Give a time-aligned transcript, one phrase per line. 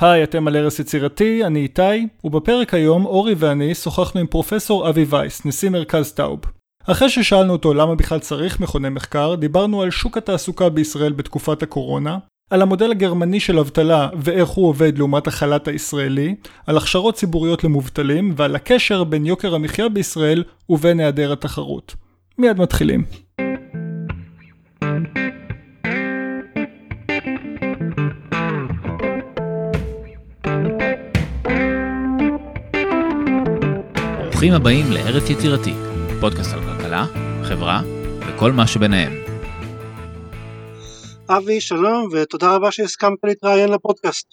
[0.00, 5.04] היי, אתם על ערש יצירתי, אני איתי, ובפרק היום אורי ואני שוחחנו עם פרופסור אבי
[5.08, 6.40] וייס, נשיא מרכז טאוב.
[6.86, 12.18] אחרי ששאלנו אותו למה בכלל צריך מכוני מחקר, דיברנו על שוק התעסוקה בישראל בתקופת הקורונה,
[12.50, 16.34] על המודל הגרמני של אבטלה ואיך הוא עובד לעומת החל"ת הישראלי,
[16.66, 21.94] על הכשרות ציבוריות למובטלים ועל הקשר בין יוקר המחיה בישראל ובין היעדר התחרות.
[22.38, 23.04] מיד מתחילים.
[34.36, 35.74] ברוכים הבאים לארץ יצירתי,
[36.20, 37.06] פודקאסט על כלכלה,
[37.42, 37.82] חברה
[38.20, 39.12] וכל מה שביניהם.
[41.28, 44.26] אבי, שלום ותודה רבה שהסכמת להתראיין לפודקאסט.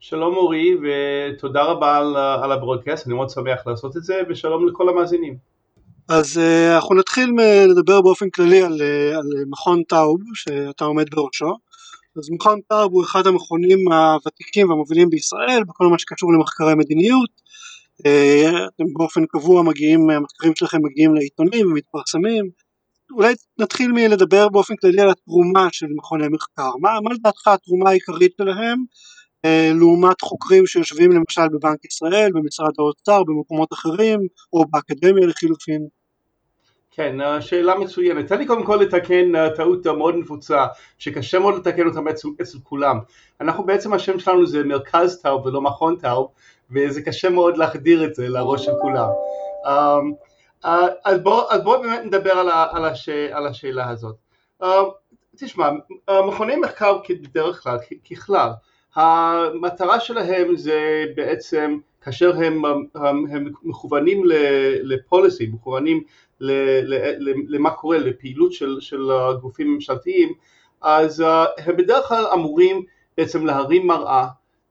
[0.00, 4.88] שלום אורי ותודה רבה על, על הברודקאסט, אני מאוד שמח לעשות את זה ושלום לכל
[4.88, 5.36] המאזינים.
[6.08, 7.30] אז uh, אנחנו נתחיל
[7.68, 11.56] לדבר באופן כללי על, uh, על מכון טאוב שאתה עומד בראשו.
[12.18, 17.44] אז מכון טאוב הוא אחד המכונים הוותיקים והמובילים בישראל בכל מה שקשור למחקרי מדיניות אה,
[18.00, 22.44] אתם באופן קבוע מגיעים, המחקרים שלכם מגיעים לעיתונים ומתפרסמים,
[23.12, 28.32] אולי נתחיל מלדבר באופן כללי על התרומה של מכוני מחקר, מה, מה לדעתך התרומה העיקרית
[28.38, 28.78] שלהם
[29.44, 34.20] אה, לעומת חוקרים שיושבים למשל בבנק ישראל, במשרד האוצר, במקומות אחרים,
[34.52, 35.86] או באקדמיה לחילופין?
[36.96, 38.28] כן, שאלה מצוינת.
[38.28, 40.66] תן לי קודם כל לתקן אה, טעות מאוד נפוצה,
[40.98, 42.00] שקשה מאוד לתקן אותה
[42.42, 42.98] אצל כולם.
[43.40, 46.28] אנחנו בעצם השם שלנו זה מרכז טאוב ולא מכון טאוב,
[46.70, 49.08] וזה קשה מאוד להחדיר את זה לראש של כולם.
[49.64, 50.68] Uh,
[51.04, 54.16] אז בואו בוא באמת נדבר על, ה, על, הש, על השאלה הזאת.
[54.62, 54.66] Uh,
[55.36, 55.70] תשמע,
[56.28, 57.78] מכוני מחקר בדרך כלל,
[58.10, 58.50] ככלל,
[58.94, 64.22] המטרה שלהם זה בעצם כאשר הם, הם, הם מכוונים
[64.82, 66.02] לפוליסי, מכוונים
[66.40, 70.32] ל, ל, ל, למה קורה, לפעילות של, של גופים ממשלתיים,
[70.80, 71.24] אז
[71.58, 72.82] הם בדרך כלל אמורים
[73.16, 74.26] בעצם להרים מראה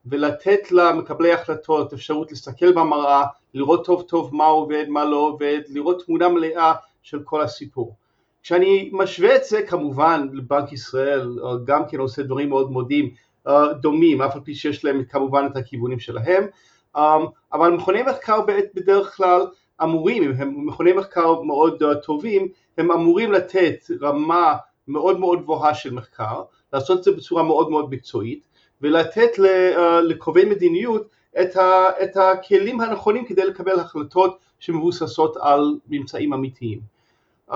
[0.06, 3.24] ולתת למקבלי החלטות אפשרות להסתכל במראה,
[3.54, 7.96] לראות טוב טוב מה עובד, מה לא עובד, לראות תמונה מלאה של כל הסיפור.
[8.42, 13.10] כשאני משווה את זה כמובן לבנק ישראל, גם כן עושה דברים מאוד מודים,
[13.46, 16.46] אה, דומים, אף על פי שיש להם כמובן את הכיוונים שלהם,
[16.96, 17.16] אה,
[17.52, 18.40] אבל מכוני מחקר
[18.74, 19.46] בדרך כלל
[19.82, 22.48] אמורים, הם מכוני מחקר מאוד אה, טובים,
[22.78, 24.56] הם אמורים לתת רמה
[24.88, 28.48] מאוד מאוד גבוהה של מחקר, לעשות את זה בצורה מאוד מאוד מקצועית,
[28.82, 31.08] ולתת אה, לקובעי מדיניות
[31.40, 36.80] את, ה, את הכלים הנכונים כדי לקבל החלטות שמבוססות על ממצאים אמיתיים.
[37.50, 37.54] Um,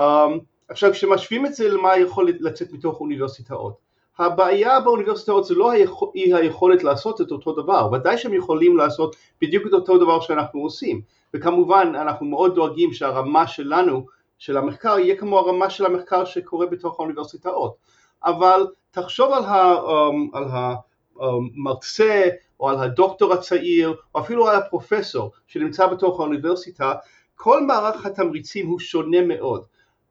[0.69, 3.73] עכשיו כשמשווים את זה למה יכול לצאת מתוך אוניברסיטאות,
[4.17, 5.73] הבעיה באוניברסיטאות זה לא
[6.15, 10.59] אי היכולת לעשות את אותו דבר, ודאי שהם יכולים לעשות בדיוק את אותו דבר שאנחנו
[10.61, 11.01] עושים,
[11.33, 14.05] וכמובן אנחנו מאוד דואגים שהרמה שלנו,
[14.39, 17.75] של המחקר, יהיה כמו הרמה של המחקר שקורה בתוך האוניברסיטאות,
[18.23, 20.75] אבל תחשוב על, ה, um, על ה
[21.19, 26.93] המרצה או על הדוקטור הצעיר או אפילו על הפרופסור שנמצא בתוך האוניברסיטה,
[27.35, 29.63] כל מערך התמריצים הוא שונה מאוד.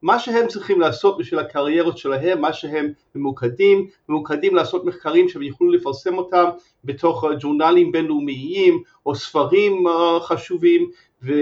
[0.03, 5.71] מה שהם צריכים לעשות בשביל הקריירות שלהם, מה שהם ממוקדים, ממוקדים לעשות מחקרים שהם יוכלו
[5.71, 6.45] לפרסם אותם
[6.85, 10.91] בתוך ג'ורנלים בינלאומיים או ספרים אה, חשובים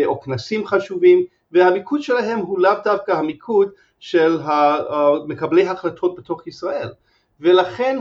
[0.05, 4.79] או כנסים חשובים והמיקוד שלהם הוא לאו דווקא המיקוד של אה,
[5.27, 6.89] מקבלי החלטות בתוך ישראל.
[7.41, 7.99] ולכן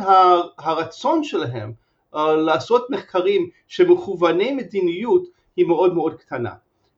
[0.58, 1.74] הרצון שלהם
[2.14, 5.24] uh, לעשות מחקרים שמכווני מדיניות
[5.56, 6.52] היא מאוד מאוד קטנה.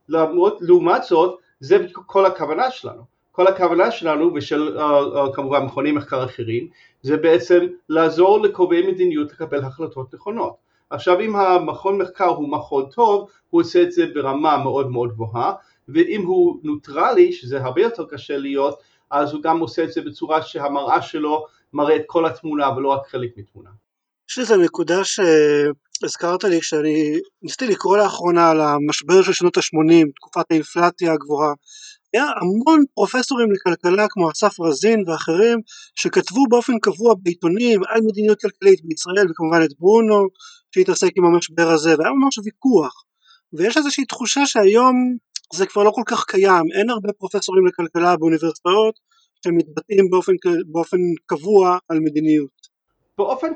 [0.10, 3.02] למרות, לעומת זאת זה כל הכוונה שלנו.
[3.32, 6.68] כל הכוונה שלנו ושל uh, uh, כמובן מכוני מחקר אחרים
[7.02, 10.68] זה בעצם לעזור לקובעי מדיניות לקבל החלטות נכונות.
[10.90, 15.54] עכשיו אם המכון מחקר הוא מכון טוב הוא עושה את זה ברמה מאוד מאוד גבוהה
[15.90, 18.80] ואם הוא נוטרלי שזה הרבה יותר קשה להיות
[19.12, 21.46] אז הוא גם עושה את זה בצורה שהמראה שלו
[21.78, 23.70] מראה את כל התמונה ולא רק חלק מתמונה.
[24.30, 30.46] יש איזה נקודה שהזכרת לי כשאני ניסיתי לקרוא לאחרונה על המשבר של שנות ה-80, תקופת
[30.52, 31.54] האינפלציה הגבוהה,
[32.14, 35.60] היה המון פרופסורים לכלכלה כמו אסף רזין ואחרים
[35.96, 40.28] שכתבו באופן קבוע בעיתונים על מדיניות כלכלית בישראל וכמובן את ברונו
[40.72, 43.04] שהתעסק עם המשבר הזה והיה ממש ויכוח
[43.54, 44.96] ויש איזושהי תחושה שהיום
[45.54, 49.00] זה כבר לא כל כך קיים, אין הרבה פרופסורים לכלכלה באוניברסיטאות
[49.46, 50.34] שמתבטאים באופן,
[50.66, 52.68] באופן קבוע על מדיניות.
[53.18, 53.48] באופן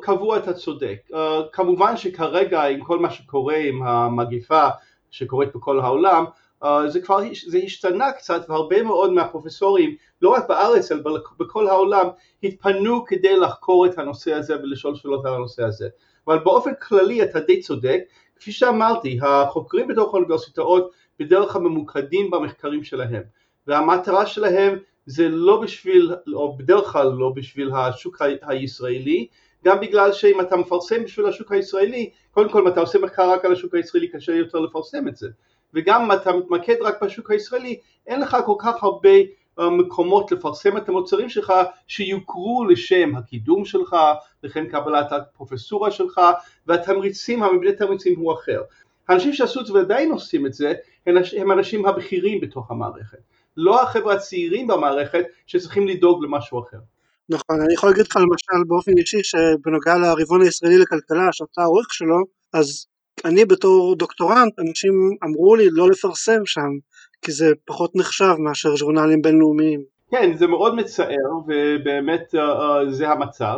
[0.00, 0.96] קבוע אתה צודק.
[1.10, 1.16] Uh,
[1.52, 4.68] כמובן שכרגע עם כל מה שקורה עם המגיפה
[5.10, 6.24] שקורית בכל העולם,
[6.64, 12.06] uh, זה כבר זה השתנה קצת והרבה מאוד מהפרופסורים, לא רק בארץ אלא בכל העולם,
[12.42, 15.88] התפנו כדי לחקור את הנושא הזה ולשאול שאלות על הנושא הזה.
[16.26, 18.00] אבל באופן כללי אתה די צודק,
[18.36, 23.22] כפי שאמרתי, החוקרים בתוך האוניברסיטאות בדרך כלל ממוקדים במחקרים שלהם,
[23.66, 29.26] והמטרה שלהם זה לא בשביל, או בדרך כלל לא בשביל השוק הישראלי,
[29.64, 33.44] גם בגלל שאם אתה מפרסם בשביל השוק הישראלי, קודם כל אם אתה עושה מחקר רק
[33.44, 35.28] על השוק הישראלי קשה יותר לפרסם את זה,
[35.74, 39.10] וגם אם אתה מתמקד רק בשוק הישראלי, אין לך כל כך הרבה
[39.58, 41.52] אה, מקומות לפרסם את המוצרים שלך
[41.86, 43.96] שיוכרו לשם הקידום שלך,
[44.42, 46.20] לכן קבלת הפרופסורה שלך,
[46.66, 48.62] והתמריצים, המבנה תמריצים הוא אחר.
[49.08, 50.74] האנשים שעשו את זה ועדיין עושים את זה,
[51.36, 53.18] הם האנשים הבכירים בתוך המערכת,
[53.56, 56.78] לא החבר'ה הצעירים במערכת שצריכים לדאוג למשהו אחר.
[57.28, 62.24] נכון, אני יכול להגיד לך למשל באופן אישי שבנוגע לרבעון הישראלי לכלכלה שאתה העורך שלו,
[62.52, 62.86] אז
[63.24, 66.70] אני בתור דוקטורנט, אנשים אמרו לי לא לפרסם שם,
[67.22, 69.82] כי זה פחות נחשב מאשר ז'ורנלים בינלאומיים.
[70.10, 73.56] כן, זה מאוד מצער, ובאמת uh, uh, זה המצב,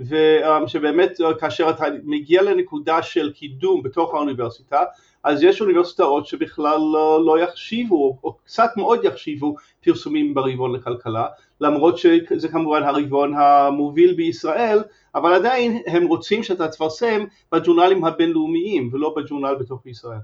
[0.00, 4.82] ושבאמת uh, כאשר אתה מגיע לנקודה של קידום בתוך האוניברסיטה,
[5.24, 11.26] אז יש אוניברסיטאות שבכלל לא, לא יחשיבו, או קצת מאוד יחשיבו פרסומים ברבעון לכלכלה,
[11.60, 14.78] למרות שזה כמובן הרבעון המוביל בישראל,
[15.14, 20.20] אבל עדיין הם רוצים שאתה תפרסם בג'ורנלים הבינלאומיים ולא בג'ורנל בתוך ישראל.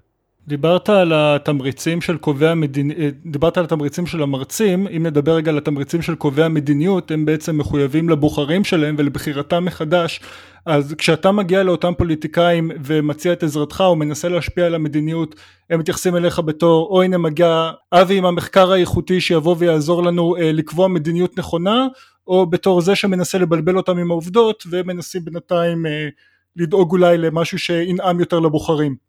[0.48, 5.58] דיברת על התמריצים של קובעי המדיניות, דיברת על התמריצים של המרצים, אם נדבר רגע על
[5.58, 10.20] התמריצים של קובעי המדיניות, הם בעצם מחויבים לבוחרים שלהם ולבחירתם מחדש,
[10.66, 15.34] אז כשאתה מגיע לאותם פוליטיקאים ומציע את עזרתך או מנסה להשפיע על המדיניות,
[15.70, 20.52] הם מתייחסים אליך בתור, או הנה מגיע אבי עם המחקר האיכותי שיבוא ויעזור לנו אה,
[20.52, 21.86] לקבוע מדיניות נכונה,
[22.26, 26.08] או בתור זה שמנסה לבלבל אותם עם העובדות, ומנסים בינתיים אה,
[26.56, 29.05] לדאוג אולי למשהו שינעם יותר לבוחרים.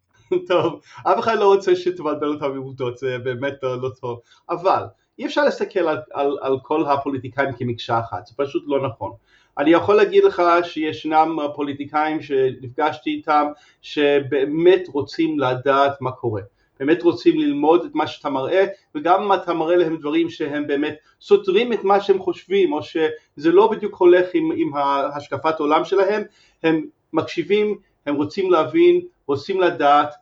[0.48, 4.20] טוב, אף אחד לא רוצה שתבלבל אותם עם עובדות, זה באמת לא טוב,
[4.50, 4.82] אבל
[5.18, 9.12] אי אפשר להסתכל על, על, על כל הפוליטיקאים כמקשה אחת, זה פשוט לא נכון.
[9.58, 13.46] אני יכול להגיד לך שישנם פוליטיקאים שנפגשתי איתם
[13.82, 16.42] שבאמת רוצים לדעת מה קורה,
[16.80, 18.64] באמת רוצים ללמוד את מה שאתה מראה
[18.94, 23.52] וגם אם אתה מראה להם דברים שהם באמת סותרים את מה שהם חושבים או שזה
[23.52, 24.70] לא בדיוק הולך עם, עם
[25.14, 26.22] השקפת עולם שלהם,
[26.62, 30.14] הם מקשיבים, הם רוצים להבין, רוצים לדעת,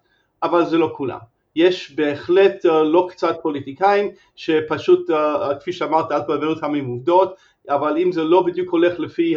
[0.43, 1.19] אבל זה לא כולם.
[1.57, 5.15] יש בהחלט uh, לא קצת פוליטיקאים שפשוט, uh,
[5.61, 7.35] כפי שאמרת, אל תבלבל אותם עם עובדות,
[7.69, 9.37] אבל אם זה לא בדיוק הולך לפי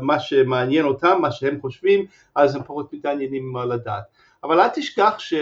[0.00, 4.02] מה שמעניין אותם, מה שהם חושבים, אז הם פחות מתעניינים לדעת.
[4.44, 5.34] אבל אל תשכח ש,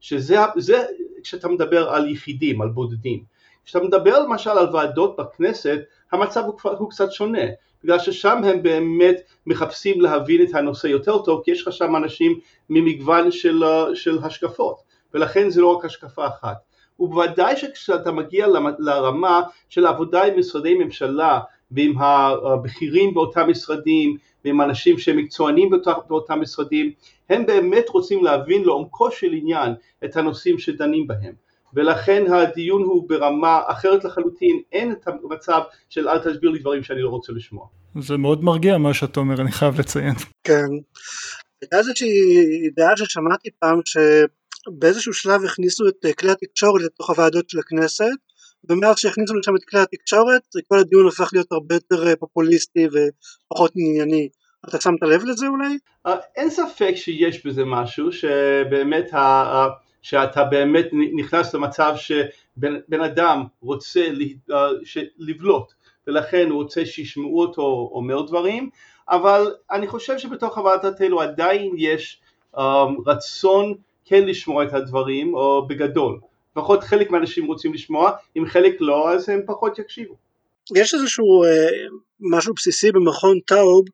[0.00, 0.84] שזה, זה,
[1.22, 3.24] כשאתה מדבר על יחידים, על בודדים.
[3.64, 5.78] כשאתה מדבר למשל על ועדות בכנסת,
[6.12, 7.44] המצב הוא, הוא קצת שונה.
[7.84, 9.16] בגלל ששם הם באמת
[9.46, 12.38] מחפשים להבין את הנושא יותר טוב, כי יש לך שם אנשים
[12.70, 13.62] ממגוון של,
[13.94, 14.76] של השקפות,
[15.14, 16.56] ולכן זה לא רק השקפה אחת.
[16.98, 18.46] ובוודאי שכשאתה מגיע
[18.78, 21.40] לרמה של עבודה עם משרדי ממשלה
[21.70, 25.70] ועם הבכירים באותם משרדים ועם אנשים שהם מקצוענים
[26.08, 26.92] באותם משרדים,
[27.30, 31.43] הם באמת רוצים להבין לעומקו של עניין את הנושאים שדנים בהם.
[31.74, 37.02] ולכן הדיון הוא ברמה אחרת לחלוטין, אין את המצב של אל תסביר לי דברים שאני
[37.02, 37.66] לא רוצה לשמוע.
[38.00, 40.14] זה מאוד מרגיע מה שאתה אומר, אני חייב לציין.
[40.44, 40.66] כן.
[41.62, 42.10] הייתה איזושהי
[42.76, 48.04] דעה ששמעתי פעם שבאיזשהו שלב הכניסו את כלי התקשורת לתוך הוועדות של הכנסת
[48.70, 53.72] ומאז שהכניסו לשם את כלי התקשורת כל הדיון הפך להיות הרבה יותר אה, פופוליסטי ופחות
[53.76, 54.28] ענייני.
[54.68, 55.78] אתה שמת לב לזה אולי?
[56.08, 59.18] Uh, אין ספק שיש בזה משהו שבאמת ה...
[60.04, 60.86] שאתה באמת
[61.16, 64.00] נכנס למצב שבן אדם רוצה
[64.52, 64.68] אה,
[65.18, 65.72] לבלוט
[66.06, 68.70] ולכן הוא רוצה שישמעו אותו אומר דברים
[69.08, 72.20] אבל אני חושב שבתוך הוועדת האלו עדיין יש
[72.56, 72.60] um,
[73.06, 73.74] רצון
[74.04, 76.20] כן לשמוע את הדברים או בגדול.
[76.56, 80.14] לפחות חלק מהאנשים רוצים לשמוע אם חלק לא אז הם פחות יקשיבו
[80.76, 81.68] יש איזשהו אה,
[82.20, 83.84] משהו בסיסי במכון טאוב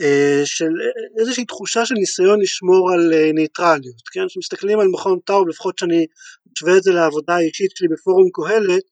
[0.00, 0.70] אה, של
[1.18, 4.26] איזושהי תחושה של ניסיון לשמור על אה, ניטרליות, כן?
[4.28, 6.06] כשמסתכלים על מכון טאוב, לפחות שאני
[6.52, 8.82] משווה את זה לעבודה האישית שלי בפורום קהלת,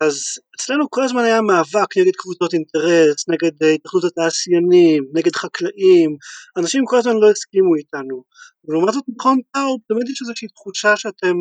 [0.00, 0.20] אז
[0.56, 6.16] אצלנו כל הזמן היה מאבק נגד קבוצות אינטרס, נגד התאחדות התעשיינים, נגד חקלאים,
[6.56, 8.22] אנשים כל הזמן לא הסכימו איתנו.
[8.64, 11.36] ולעומת זאת מכון טאוב תמיד יש איזושהי תחושה שאתם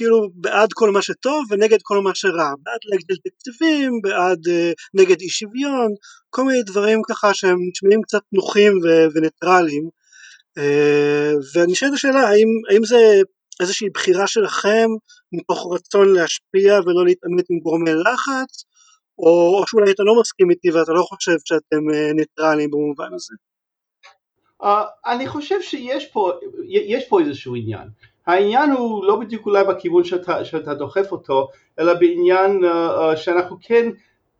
[0.00, 5.20] כאילו בעד כל מה שטוב ונגד כל מה שרע, בעד להגדיל תקציבים, בעד uh, נגד
[5.20, 5.90] אי שוויון,
[6.30, 9.06] כל מיני דברים ככה שהם נשמעים קצת נוחים ו-
[11.54, 13.20] ואני שואל את השאלה האם, האם זה
[13.60, 14.88] איזושהי בחירה שלכם
[15.32, 18.64] מתוך רצון להשפיע ולא להתעמת עם גורמי לחץ
[19.18, 23.34] או, או שאולי אתה לא מסכים איתי ואתה לא חושב שאתם uh, ניטרליים במובן הזה?
[24.62, 24.66] Uh,
[25.06, 26.32] אני חושב שיש פה,
[27.08, 27.88] פה איזשהו עניין.
[28.26, 31.48] העניין הוא לא בדיוק אולי בכיוון שאתה, שאתה דוחף אותו,
[31.78, 33.90] אלא בעניין uh, שאנחנו כן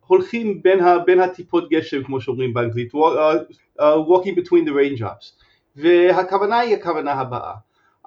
[0.07, 5.43] הולכים בין, ה, בין הטיפות גשם כמו שאומרים באנגלית, uh, walking between the raindrops,
[5.77, 7.55] והכוונה היא הכוונה הבאה,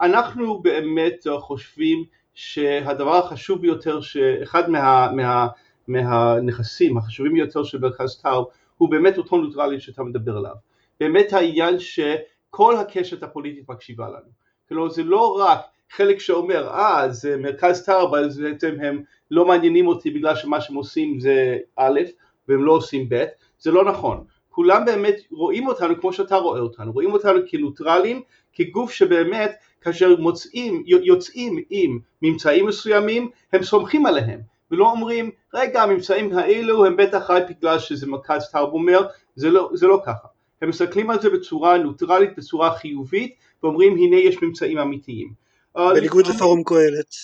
[0.01, 2.03] אנחנו באמת חושבים
[2.33, 5.47] שהדבר החשוב ביותר, שאחד מה, מה,
[5.87, 10.55] מהנכסים החשובים ביותר של מרכז טאו הוא באמת אותו נוטרלי שאתה מדבר עליו.
[10.99, 14.42] באמת העניין שכל הקשת הפוליטית מקשיבה לנו.
[14.69, 15.59] כלומר זה לא רק
[15.91, 20.75] חלק שאומר אה זה מרכז תרבה אז בעצם הם לא מעניינים אותי בגלל שמה שהם
[20.75, 21.99] עושים זה א'
[22.47, 23.25] והם לא עושים ב',
[23.59, 24.23] זה לא נכון.
[24.49, 28.21] כולם באמת רואים אותנו כמו שאתה רואה אותנו, רואים אותנו כנוטרלים,
[28.53, 29.51] כגוף שבאמת
[29.81, 34.39] כאשר מוצאים, יוצאים עם ממצאים מסוימים, הם סומכים עליהם,
[34.71, 39.69] ולא אומרים, רגע הממצאים האלו הם בטח רק בגלל שזה מרכז טאוב אומר, זה לא,
[39.73, 40.27] זה לא ככה.
[40.63, 45.33] הם מסתכלים על זה בצורה נוטרלית, בצורה חיובית, ואומרים הנה יש ממצאים אמיתיים.
[45.77, 47.15] אה, בניגוד לפורום קהלת.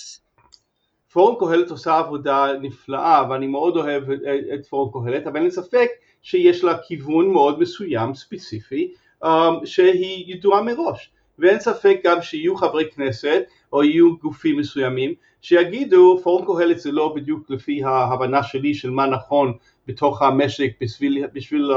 [1.12, 4.20] פורום קהלת עושה עבודה נפלאה ואני מאוד אוהב את,
[4.54, 5.88] את פורום קהלת אבל אין ספק
[6.22, 8.94] שיש לה כיוון מאוד מסוים ספציפי
[9.24, 9.28] um,
[9.66, 13.44] שהיא ידועה מראש ואין ספק גם שיהיו חברי כנסת
[13.74, 19.06] או יהיו גופים מסוימים שיגידו פורום קהלת זה לא בדיוק לפי ההבנה שלי של מה
[19.06, 19.54] נכון
[19.88, 21.72] בתוך המשק בשביל, בשביל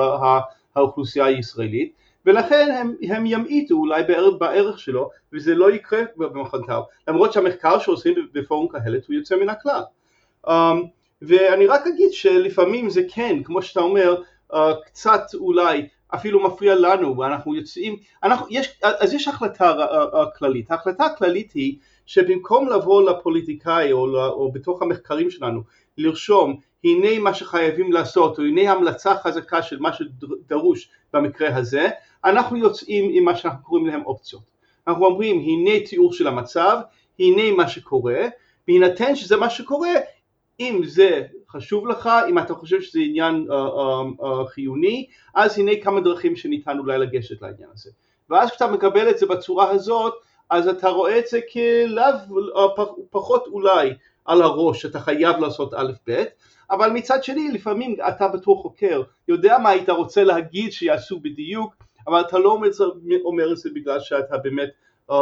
[0.77, 1.93] האוכלוסייה הישראלית
[2.27, 6.01] ולכן הם, הם ימעיטו אולי בערך, בערך שלו וזה לא יקרה
[6.67, 9.83] טאו למרות שהמחקר שעושים בפורום קהלת הוא יוצא מן הכלל.
[10.47, 10.51] um,
[11.23, 17.19] ואני רק אגיד שלפעמים זה כן כמו שאתה אומר uh, קצת אולי אפילו מפריע לנו
[17.19, 20.71] ואנחנו יוצאים אנחנו, יש, אז יש החלטה uh, כללית.
[20.71, 21.77] ההחלטה הכללית היא
[22.07, 25.63] שבמקום לבוא לפוליטיקאי או, או בתוך המחקרים שלנו
[25.99, 31.89] לרשום הנה מה שחייבים לעשות או הנה המלצה חזקה של מה שדרוש במקרה הזה
[32.25, 34.43] אנחנו יוצאים עם מה שאנחנו קוראים להם אופציות.
[34.89, 36.79] אנחנו אומרים הנה תיאור של המצב,
[37.19, 38.29] הנה מה שקורה,
[38.69, 39.93] בהינתן שזה מה שקורה,
[40.61, 45.73] אם זה חשוב לך, אם אתה חושב שזה עניין uh, uh, uh, חיוני, אז הנה
[45.83, 47.91] כמה דרכים שניתן אולי לגשת לעניין הזה.
[48.31, 50.15] ואז כשאתה מקבל את זה בצורה הזאת,
[50.51, 52.05] אז אתה רואה את זה כלאו,
[52.55, 53.91] uh, פחות אולי
[54.25, 56.25] על הראש, אתה חייב לעשות א' ב',
[56.71, 61.75] אבל מצד שני לפעמים אתה בתור חוקר יודע מה היית רוצה להגיד שיעשו בדיוק
[62.07, 62.59] אבל אתה לא
[63.25, 64.69] אומר את זה בגלל שאתה באמת
[65.11, 65.15] um,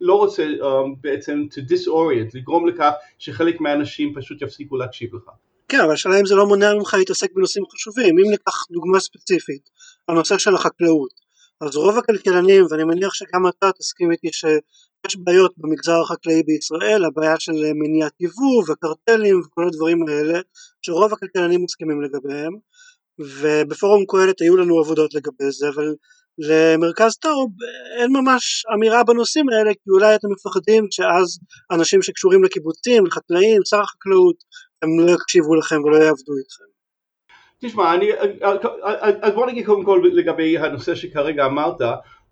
[0.00, 0.66] לא רוצה um,
[1.00, 5.30] בעצם to disorient, לגרום לכך שחלק מהאנשים פשוט יפסיקו להקשיב לך.
[5.68, 9.70] כן, אבל השאלה אם זה לא מונע ממך להתעסק בנושאים חשובים, אם ניקח דוגמה ספציפית,
[10.08, 11.22] הנושא של החקלאות,
[11.60, 14.28] אז רוב הכלכלנים, ואני מניח שגם אתה תסכים איתי
[15.06, 20.40] שיש בעיות במגזר החקלאי בישראל, הבעיה של מניעת יבוא וקרטלים וכל הדברים האלה,
[20.82, 22.52] שרוב הכלכלנים מסכימים לגביהם,
[23.18, 25.94] ובפורום קהלת היו לנו עבודות לגבי זה אבל
[26.38, 27.50] למרכז טאוב
[27.98, 31.38] אין ממש אמירה בנושאים האלה כי אולי אתם מפחדים שאז
[31.72, 34.36] אנשים שקשורים לקיבוצים, לחקלאים, שר החקלאות
[34.82, 36.64] הם לא יקשיבו לכם ולא יעבדו איתכם.
[37.60, 38.10] תשמע, אני,
[39.22, 41.80] אז בוא נגיד קודם כל לגבי הנושא שכרגע אמרת,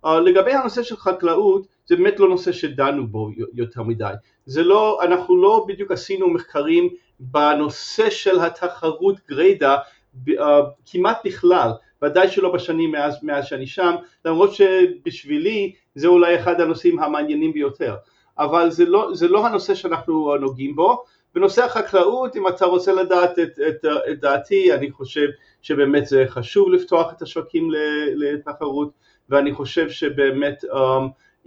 [0.05, 4.13] לגבי הנושא של חקלאות זה באמת לא נושא שדנו בו יותר מדי,
[4.47, 6.89] זה לא, אנחנו לא בדיוק עשינו מחקרים
[7.21, 9.77] בנושא של התחרות גריידה
[10.29, 10.33] uh,
[10.87, 11.71] כמעט בכלל,
[12.03, 17.97] ודאי שלא בשנים מאז, מאז שאני שם, למרות שבשבילי זה אולי אחד הנושאים המעניינים ביותר,
[18.39, 21.05] אבל זה לא, זה לא הנושא שאנחנו נוגעים בו.
[21.35, 25.27] בנושא החקלאות, אם אתה רוצה לדעת את, את, את דעתי, אני חושב
[25.63, 27.71] שבאמת זה חשוב לפתוח את השווקים
[28.15, 28.91] לתחרות,
[29.31, 30.77] ואני חושב שבאמת um,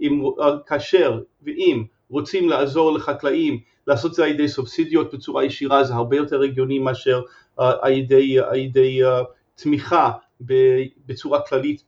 [0.00, 5.84] אם, uh, כאשר ואם רוצים לעזור לחקלאים לעשות את זה על ידי סובסידיות בצורה ישירה
[5.84, 7.22] זה הרבה יותר הגיוני מאשר
[7.60, 9.24] uh, על ידי, על ידי uh,
[9.54, 10.10] תמיכה
[11.06, 11.82] בצורה כללית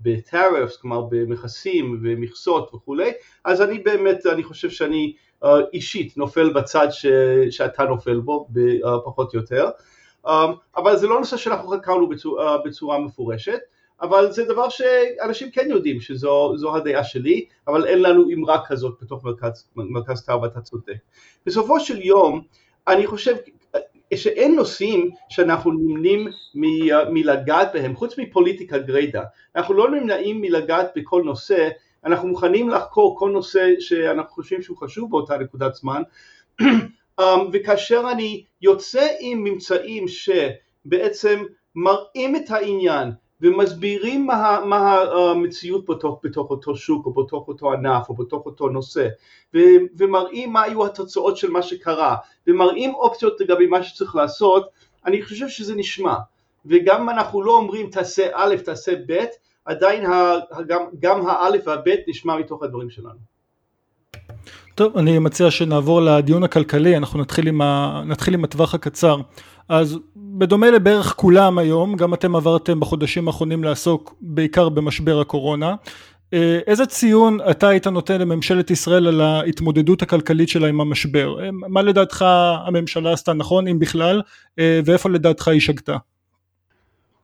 [0.00, 3.12] בטארפס, um, כלומר במכסים ומכסות וכולי,
[3.44, 5.12] אז אני באמת, אני חושב שאני
[5.72, 7.06] אישית נופל בצד ש,
[7.50, 8.48] שאתה נופל בו,
[9.04, 9.68] פחות או יותר,
[10.26, 10.30] um,
[10.76, 13.60] אבל זה לא נושא שאנחנו חקרנו בצורה, בצורה מפורשת,
[14.02, 19.24] אבל זה דבר שאנשים כן יודעים שזו הדעה שלי, אבל אין לנו אמרה כזאת בתוך
[19.24, 20.96] מרכז, מרכז טאו ואתה צודק.
[21.46, 22.42] בסופו של יום,
[22.88, 23.36] אני חושב
[24.14, 26.28] שאין נושאים שאנחנו נמנים
[27.10, 29.22] מלגעת בהם, חוץ מפוליטיקה גריידה.
[29.56, 31.68] אנחנו לא נמנעים מלגעת בכל נושא,
[32.04, 36.02] אנחנו מוכנים לחקור כל נושא שאנחנו חושבים שהוא חשוב באותה נקודת זמן,
[36.62, 37.22] um,
[37.52, 41.42] וכאשר אני יוצא עם ממצאים שבעצם
[41.74, 43.10] מראים את העניין
[43.44, 48.68] ומסבירים מה, מה המציאות בתוך, בתוך אותו שוק או בתוך אותו ענף או בתוך אותו
[48.68, 49.08] נושא
[49.54, 49.58] ו,
[49.96, 54.68] ומראים מה היו התוצאות של מה שקרה ומראים אופציות לגבי מה שצריך לעשות
[55.06, 56.14] אני חושב שזה נשמע.
[56.66, 59.24] וגם אם אנחנו לא אומרים תעשה א' תעשה ב'
[59.64, 60.34] עדיין ה,
[60.68, 63.34] גם, גם האלף והב' נשמע מתוך הדברים שלנו.
[64.74, 66.96] טוב אני מציע שנעבור לדיון הכלכלי.
[66.96, 68.02] אנחנו נתחיל עם, ה...
[68.06, 69.16] נתחיל עם הטווח הקצר
[69.68, 75.74] אז בדומה לבערך כולם היום, גם אתם עברתם בחודשים האחרונים לעסוק בעיקר במשבר הקורונה.
[76.34, 81.44] אה, איזה ציון אתה היית נותן לממשלת ישראל על ההתמודדות הכלכלית שלה עם המשבר?
[81.44, 82.24] אה, מה לדעתך
[82.66, 84.22] הממשלה עשתה נכון, אם בכלל,
[84.58, 85.96] אה, ואיפה לדעתך היא שגתה?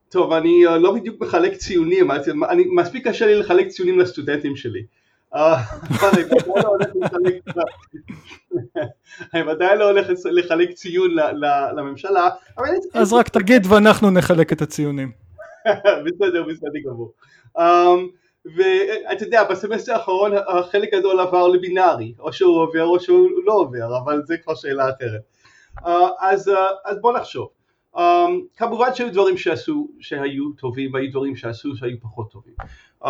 [0.08, 2.10] טוב, אני לא בדיוק מחלק ציונים,
[2.50, 4.82] אני, מספיק קשה לי לחלק ציונים לסטודנטים שלי.
[9.34, 11.10] אני ודאי לא הולך לחלק ציון
[11.76, 12.28] לממשלה.
[12.94, 15.12] אז רק תגיד ואנחנו נחלק את הציונים.
[16.04, 17.12] בסדר, בסדר גמור.
[17.58, 18.08] אמ,
[18.44, 23.98] ואתה יודע, בסמסטר האחרון החלק גדול עבר לבינארי, או שהוא עובר או שהוא לא עובר,
[24.04, 25.20] אבל זה כבר שאלה אחרת.
[25.86, 27.48] אה, אז, אה, אז בוא נחשוב.
[27.96, 28.00] Um,
[28.56, 32.54] כמובן שהיו דברים שעשו שהיו טובים והיו דברים שעשו שהיו פחות טובים.
[33.02, 33.08] Um,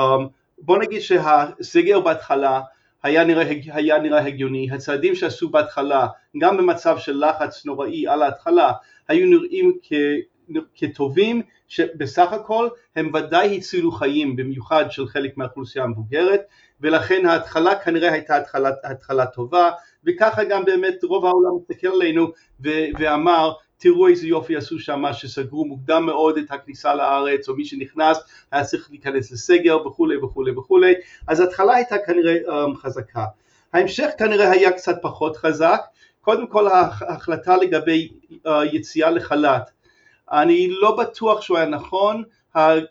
[0.60, 2.60] בוא נגיד שהסגר בהתחלה
[3.02, 6.06] היה נראה, היה נראה הגיוני, הצעדים שעשו בהתחלה,
[6.38, 8.72] גם במצב של לחץ נוראי על ההתחלה,
[9.08, 9.92] היו נראים כ,
[10.74, 16.40] כטובים, שבסך הכל הם ודאי הצילו חיים, במיוחד של חלק מהאוכלוסייה המבוגרת,
[16.80, 19.70] ולכן ההתחלה כנראה הייתה התחלה, התחלה טובה,
[20.04, 22.30] וככה גם באמת רוב העולם מסתכל עלינו
[22.98, 28.18] ואמר תראו איזה יופי עשו שם שסגרו מוקדם מאוד את הכניסה לארץ או מי שנכנס
[28.52, 30.94] היה צריך להיכנס לסגר וכולי וכולי וכולי.
[31.28, 33.24] אז ההתחלה הייתה כנראה um, חזקה.
[33.72, 35.80] ההמשך כנראה היה קצת פחות חזק.
[36.20, 39.70] קודם כל ההחלטה לגבי uh, יציאה לחל"ת.
[40.32, 42.22] אני לא בטוח שהוא היה נכון.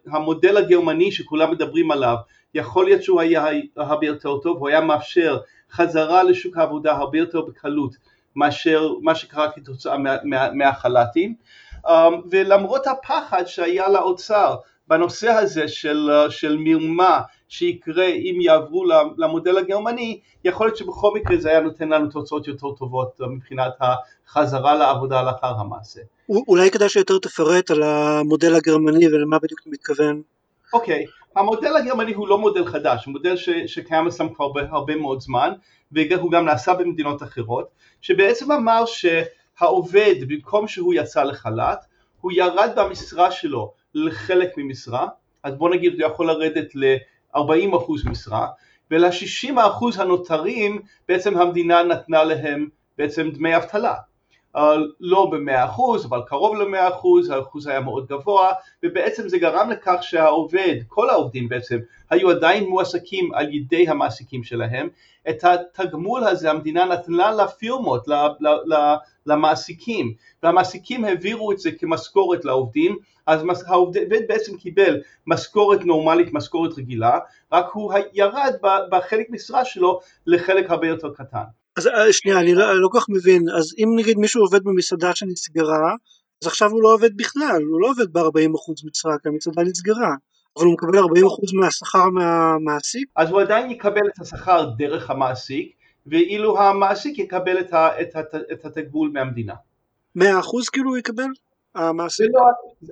[0.07, 2.15] המודל הגרמני שכולם מדברים עליו
[2.53, 3.45] יכול להיות שהוא היה
[3.77, 5.37] הרבה יותר טוב, הוא היה מאפשר
[5.71, 7.95] חזרה לשוק העבודה הרבה יותר בקלות
[8.35, 9.97] מאשר מה שקרה כתוצאה
[10.53, 11.35] מהחל"תים
[11.85, 11.89] um,
[12.31, 14.55] ולמרות הפחד שהיה לאוצר
[14.87, 18.85] בנושא הזה של, של מרמה שיקרה אם יעברו
[19.17, 24.75] למודל הגרמני, יכול להיות שבכל מקרה זה היה נותן לנו תוצאות יותר טובות מבחינת החזרה
[24.75, 26.01] לעבודה לאחר המעשה.
[26.47, 30.21] אולי כדאי שיותר תפרט על המודל הגרמני ולמה בדיוק אתה מתכוון.
[30.73, 31.19] אוקיי, okay.
[31.35, 35.53] המודל הגרמני הוא לא מודל חדש, הוא מודל ש, שקיים אצלם כבר הרבה מאוד זמן
[35.91, 37.69] והוא גם נעשה במדינות אחרות,
[38.01, 41.79] שבעצם אמר שהעובד במקום שהוא יצא לחל"ת,
[42.21, 45.07] הוא ירד במשרה שלו לחלק ממשרה,
[45.43, 48.47] אז בוא נגיד הוא יכול לרדת ל-40% משרה,
[48.91, 49.57] ול-60%
[49.97, 53.95] הנותרים בעצם המדינה נתנה להם בעצם דמי אבטלה.
[54.99, 58.51] לא במאה אחוז, אבל קרוב למאה אחוז, האחוז היה מאוד גבוה,
[58.83, 61.77] ובעצם זה גרם לכך שהעובד, כל העובדים בעצם,
[62.09, 64.89] היו עדיין מועסקים על ידי המעסיקים שלהם.
[65.29, 68.07] את התגמול הזה המדינה נתנה לפירמות,
[69.25, 77.19] למעסיקים, והמעסיקים העבירו את זה כמשכורת לעובדים, אז העובד בעצם קיבל משכורת נורמלית, משכורת רגילה,
[77.51, 78.53] רק הוא ירד
[78.91, 81.43] בחלק משרה שלו לחלק הרבה יותר קטן.
[81.77, 85.15] אז אה, שנייה, אני לא, לא כל כך מבין, אז אם נגיד מישהו עובד במסעדה
[85.15, 85.95] שנסגרה,
[86.41, 90.15] אז עכשיו הוא לא עובד בכלל, הוא לא עובד ב-40% משרה, כי המסעדה נסגרה,
[90.57, 91.01] אבל הוא מקבל 40%
[91.53, 93.09] מהשכר מהמעסיק?
[93.15, 95.71] אז הוא עדיין יקבל את השכר דרך המעסיק,
[96.07, 97.57] ואילו המעסיק יקבל
[98.51, 99.53] את התגבול מהמדינה.
[100.17, 100.21] 100%
[100.71, 101.29] כאילו הוא יקבל?
[101.75, 102.27] המעסיק?
[102.33, 102.41] לא,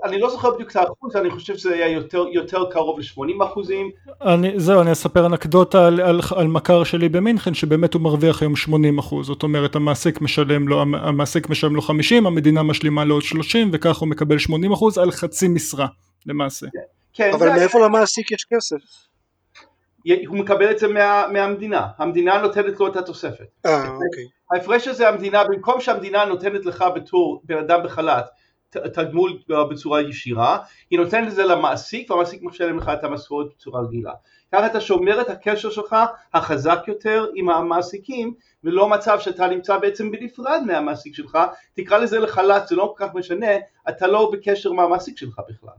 [0.04, 3.92] אני לא זוכר בדיוק את האחוז, אני חושב שזה היה יותר, יותר קרוב ל-80 אחוזים.
[4.22, 8.56] אני, זהו, אני אספר אנקדוטה על, על, על מכר שלי במינכן, שבאמת הוא מרוויח היום
[8.56, 13.24] 80 אחוז, זאת אומרת המעסיק משלם לו, המעסיק משלם לו 50, המדינה משלימה לו עוד
[13.24, 15.88] 30, וכך הוא מקבל 80 אחוז על חצי משרה,
[16.26, 16.68] למעשה.
[16.74, 16.80] כן,
[17.14, 17.88] כן אבל מאיפה היה...
[17.88, 18.78] למעסיק יש כסף?
[20.28, 23.46] הוא מקבל את זה מה, מהמדינה, המדינה נותנת לו את התוספת.
[23.66, 24.24] אה, אוקיי.
[24.52, 28.26] ההפרש הזה המדינה, במקום שהמדינה נותנת לך בתור בן אדם בחל"ת
[28.70, 30.58] תגמול בצורה ישירה,
[30.90, 34.14] היא נותנת את זה למעסיק והמעסיק משלם לך את המשכורת בצורה רגילה.
[34.52, 35.96] ככה אתה שומר את הקשר שלך
[36.34, 41.38] החזק יותר עם המעסיקים ולא מצב שאתה נמצא בעצם בנפרד מהמעסיק שלך,
[41.74, 43.52] תקרא לזה לחל"ת, זה לא כל כך משנה,
[43.90, 45.74] אתה לא בקשר עם המעסיק שלך בכלל.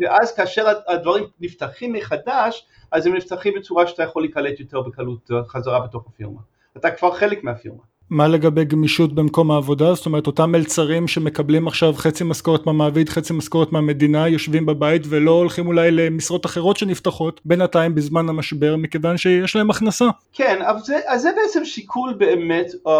[0.00, 5.80] ואז כאשר הדברים נפתחים מחדש, אז הם נפתחים בצורה שאתה יכול להיקלט יותר בקלות חזרה
[5.80, 6.40] בתוך הפירמה.
[6.76, 7.82] אתה כבר חלק מהפירמה.
[8.10, 9.94] מה לגבי גמישות במקום העבודה?
[9.94, 15.30] זאת אומרת אותם מלצרים שמקבלים עכשיו חצי משכורת מהמעביד, חצי משכורת מהמדינה, יושבים בבית ולא
[15.30, 20.06] הולכים אולי למשרות אחרות שנפתחות בינתיים בזמן המשבר מכיוון שיש להם הכנסה.
[20.32, 22.90] כן, אבל זה, אז זה בעצם שיקול באמת um,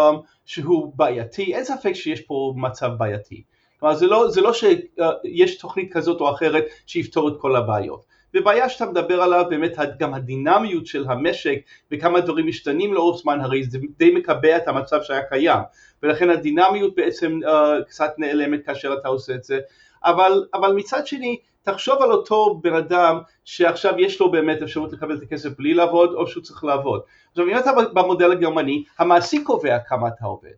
[0.45, 3.43] שהוא בעייתי, אין ספק שיש פה מצב בעייתי.
[3.79, 8.01] כלומר זה לא, זה לא שיש uh, תוכנית כזאת או אחרת שיפתור את כל הבעיות.
[8.33, 11.59] ובעיה שאתה מדבר עליו באמת גם הדינמיות של המשק
[11.91, 15.59] וכמה דברים משתנים לאורך זמן הרי זה די מקבע את המצב שהיה קיים.
[16.03, 19.59] ולכן הדינמיות בעצם uh, קצת נעלמת כאשר אתה עושה את זה.
[20.03, 25.17] אבל, אבל מצד שני תחשוב על אותו בן אדם שעכשיו יש לו באמת אפשרות לקבל
[25.17, 27.01] את הכסף בלי לעבוד או שהוא צריך לעבוד.
[27.31, 30.51] עכשיו אם אתה במודל הגרמני המעסיק קובע כמה אתה עובד.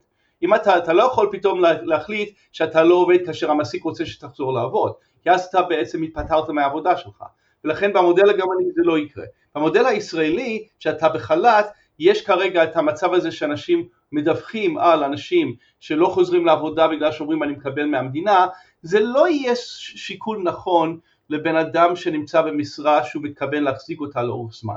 [0.44, 4.94] אם אתה, אתה לא יכול פתאום להחליט שאתה לא עובד כאשר המעסיק רוצה שתחזור לעבוד.
[5.24, 7.24] כי אז אתה בעצם התפטרת מהעבודה שלך
[7.64, 9.26] ולכן במודל הגרמני זה לא יקרה.
[9.56, 11.66] במודל הישראלי, שאתה בחל"ת,
[12.00, 17.52] יש כרגע את המצב הזה שאנשים מדווחים על אנשים שלא חוזרים לעבודה בגלל שאומרים אני
[17.52, 18.48] מקבל מהמדינה,
[18.82, 24.76] זה לא יהיה שיקול נכון לבן אדם שנמצא במשרה שהוא מתכוון להחזיק אותה לאורך זמן.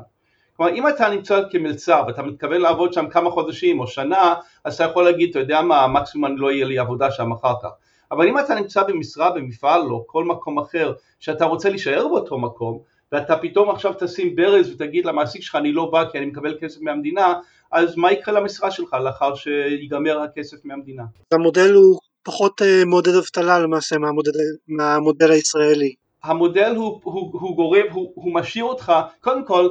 [0.56, 4.84] כלומר אם אתה נמצא כמלצר ואתה מתכוון לעבוד שם כמה חודשים או שנה אז אתה
[4.84, 7.68] יכול להגיד אתה יודע מה מקסימום לא יהיה לי עבודה שם אחר כך
[8.14, 12.78] אבל אם אתה נמצא במשרה במפעל או כל מקום אחר שאתה רוצה להישאר באותו מקום
[13.12, 16.80] ואתה פתאום עכשיו תשים ברז ותגיד למעסיק שלך אני לא בא כי אני מקבל כסף
[16.80, 17.34] מהמדינה
[17.72, 21.02] אז מה יקרה למשרה שלך לאחר שיגמר הכסף מהמדינה?
[21.32, 24.30] המודל הוא פחות אה, מעודד אבטלה למעשה מהמודל,
[24.68, 25.94] מהמודל הישראלי.
[26.24, 29.68] המודל הוא, הוא, הוא גורם, הוא, הוא משאיר אותך, קודם כל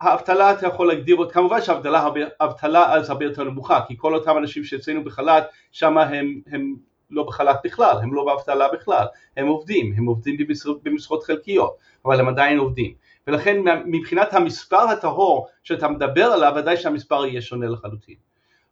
[0.00, 4.64] האבטלה אתה יכול להגדיר אותה, כמובן שהאבטלה אז הרבה יותר נמוכה, כי כל אותם אנשים
[4.64, 6.74] שאצלנו בחל"ת, שם הם, הם
[7.10, 12.20] לא בחל"ת בכלל, הם לא באבטלה בכלל, הם עובדים, הם עובדים במשרות, במשרות חלקיות, אבל
[12.20, 12.94] הם עדיין עובדים,
[13.26, 18.14] ולכן מבחינת המספר הטהור שאתה מדבר עליו, ודאי שהמספר יהיה שונה לחלוטין.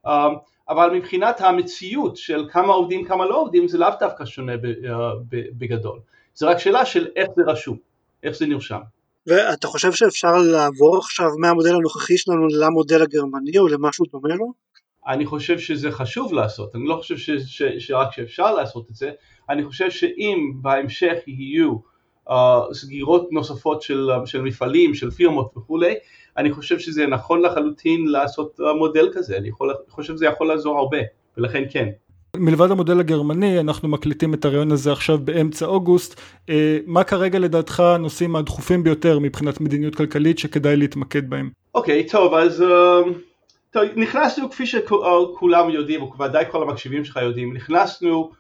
[0.06, 0.10] Um,
[0.68, 4.58] אבל מבחינת המציאות של כמה עובדים כמה לא עובדים זה לאו דווקא שונה אה,
[5.58, 6.00] בגדול,
[6.34, 7.76] זה רק שאלה של איך זה רשום,
[8.22, 8.80] איך זה נרשם.
[9.26, 14.52] ואתה חושב שאפשר לעבור עכשיו מהמודל הנוכחי שלנו למודל הגרמני או למשהו דומה לו?
[15.08, 19.10] אני חושב שזה חשוב לעשות, אני לא חושב ש, ש, שרק שאפשר לעשות את זה,
[19.50, 21.74] אני חושב שאם בהמשך יהיו
[22.28, 22.32] uh,
[22.72, 25.94] סגירות נוספות של, של מפעלים, של פירמות וכולי,
[26.36, 30.98] אני חושב שזה נכון לחלוטין לעשות מודל כזה, אני יכול, חושב שזה יכול לעזור הרבה,
[31.38, 31.88] ולכן כן.
[32.36, 37.80] מלבד המודל הגרמני, אנחנו מקליטים את הרעיון הזה עכשיו באמצע אוגוסט, אה, מה כרגע לדעתך
[37.80, 41.50] הנושאים הדחופים ביותר מבחינת מדיניות כלכלית שכדאי להתמקד בהם?
[41.74, 42.64] אוקיי, okay, טוב, אז uh,
[43.96, 48.30] נכנסנו כפי שכולם יודעים, וודאי כל המקשיבים שלך יודעים, נכנסנו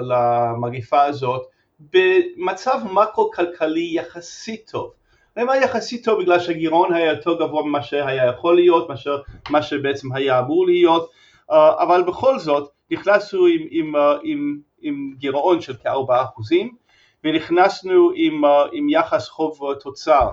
[0.00, 1.46] למגיפה הזאת
[1.92, 4.92] במצב מקרו-כלכלי יחסית טוב.
[5.40, 10.12] אומר יחסית טוב בגלל שהגירעון היה יותר גבוה ממה שהיה יכול להיות, מאשר מה שבעצם
[10.12, 11.10] היה אמור להיות,
[11.50, 16.74] אה, אבל בכל זאת נכנסנו עם, עם, אה, עם, עם גירעון של כארבעה אחוזים
[17.24, 20.28] ונכנסנו עם, אה, עם יחס חוב תוצר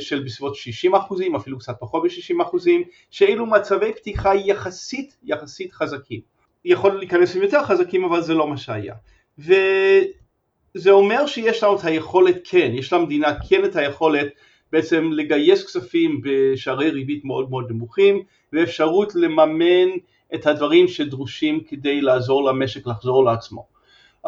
[0.00, 6.20] של בסביבות 60 אחוזים, אפילו קצת פחות מ-60 אחוזים, שאלו מצבי פתיחה יחסית יחסית חזקים.
[6.64, 8.94] יכול להיכנס עם יותר חזקים אבל זה לא מה שהיה.
[9.38, 14.26] וזה אומר שיש לנו את היכולת כן, יש למדינה כן את היכולת
[14.72, 19.88] בעצם לגייס כספים בשערי ריבית מאוד מאוד נמוכים ואפשרות לממן
[20.34, 23.77] את הדברים שדרושים כדי לעזור למשק לחזור לעצמו.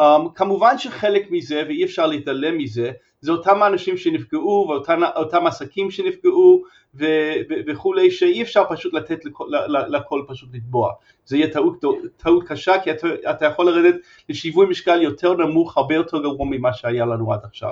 [0.01, 6.63] Um, כמובן שחלק מזה ואי אפשר להתעלם מזה זה אותם האנשים שנפגעו ואותם עסקים שנפגעו
[6.95, 9.49] ו- ו- וכולי שאי אפשר פשוט לתת לכל,
[9.89, 10.93] לכל פשוט לטבוע
[11.25, 11.85] זה יהיה טעות,
[12.17, 13.95] טעות קשה כי אתה, אתה יכול לרדת
[14.29, 17.71] לשיווי משקל יותר נמוך הרבה יותר גרוע ממה שהיה לנו עד עכשיו.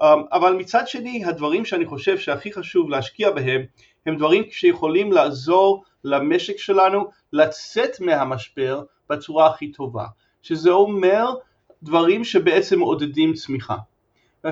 [0.00, 3.62] um, אבל מצד שני הדברים שאני חושב שהכי חשוב להשקיע בהם
[4.06, 10.04] הם דברים שיכולים לעזור למשק שלנו לצאת מהמשבר בצורה הכי טובה,
[10.42, 11.34] שזה אומר
[11.82, 13.76] דברים שבעצם מעודדים צמיחה.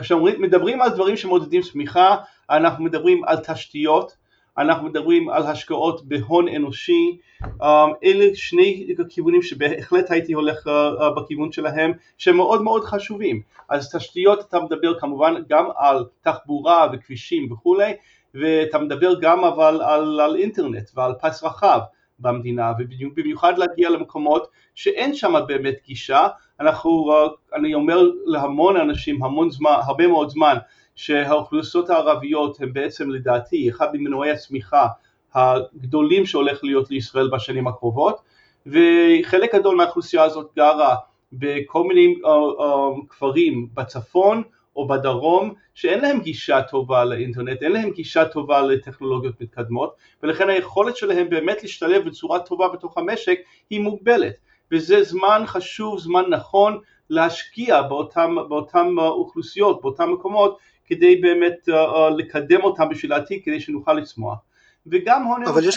[0.00, 2.16] כשמדברים על דברים שמעודדים צמיחה,
[2.50, 4.16] אנחנו מדברים על תשתיות,
[4.58, 7.66] אנחנו מדברים על השקעות בהון אנושי, um,
[8.04, 13.42] אלה שני כיוונים שבהחלט הייתי הולך uh, uh, בכיוון שלהם, שהם מאוד מאוד חשובים.
[13.68, 17.92] אז תשתיות אתה מדבר כמובן גם על תחבורה וכבישים וכולי,
[18.34, 21.80] ואתה מדבר גם אבל על, על אינטרנט ועל פס רחב
[22.18, 26.29] במדינה ובמיוחד להגיע למקומות שאין שם באמת גישה.
[26.61, 27.12] אנחנו,
[27.55, 30.57] אני אומר להמון אנשים המון זמן, הרבה מאוד זמן
[30.94, 34.87] שהאוכלוסיות הערביות הן בעצם לדעתי אחד ממנועי הצמיחה
[35.35, 38.20] הגדולים שהולך להיות לישראל בשנים הקרובות.
[38.66, 40.96] וחלק גדול מהאוכלוסייה הזאת גרה
[41.33, 44.42] בכל מיני uh, uh, כפרים בצפון
[44.76, 50.96] או בדרום שאין להם גישה טובה לאינטרנט, אין להם גישה טובה לטכנולוגיות מתקדמות ולכן היכולת
[50.96, 53.38] שלהם באמת להשתלב בצורה טובה בתוך המשק
[53.70, 54.34] היא מוגבלת.
[54.72, 56.78] וזה זמן חשוב, זמן נכון
[57.10, 61.74] להשקיע באותם, באותם אוכלוסיות, באותם מקומות כדי באמת uh,
[62.16, 64.38] לקדם אותם בשביל העתיד כדי שנוכל לצמוח.
[64.87, 65.46] וגם הון...
[65.46, 65.76] אבל יש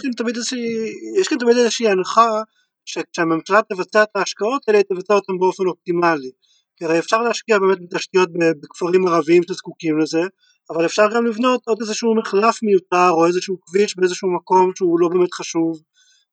[1.27, 2.41] כאן תמיד איזושהי הנחה
[2.85, 6.31] שכשהממשלה תבצע את ההשקעות האלה היא תבצע אותן באופן אופטימלי
[6.77, 8.29] כי הרי אפשר להשקיע באמת בתשתיות
[8.63, 10.21] בכפרים ערביים שזקוקים לזה,
[10.69, 15.07] אבל אפשר גם לבנות עוד איזשהו מחלף מיותר או איזשהו כביש באיזשהו מקום שהוא לא
[15.07, 15.81] באמת חשוב,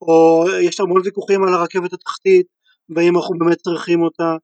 [0.03, 2.47] או יש המון ויכוחים על הרכבת התחתית,
[2.95, 4.37] והאם אנחנו באמת צריכים אותה,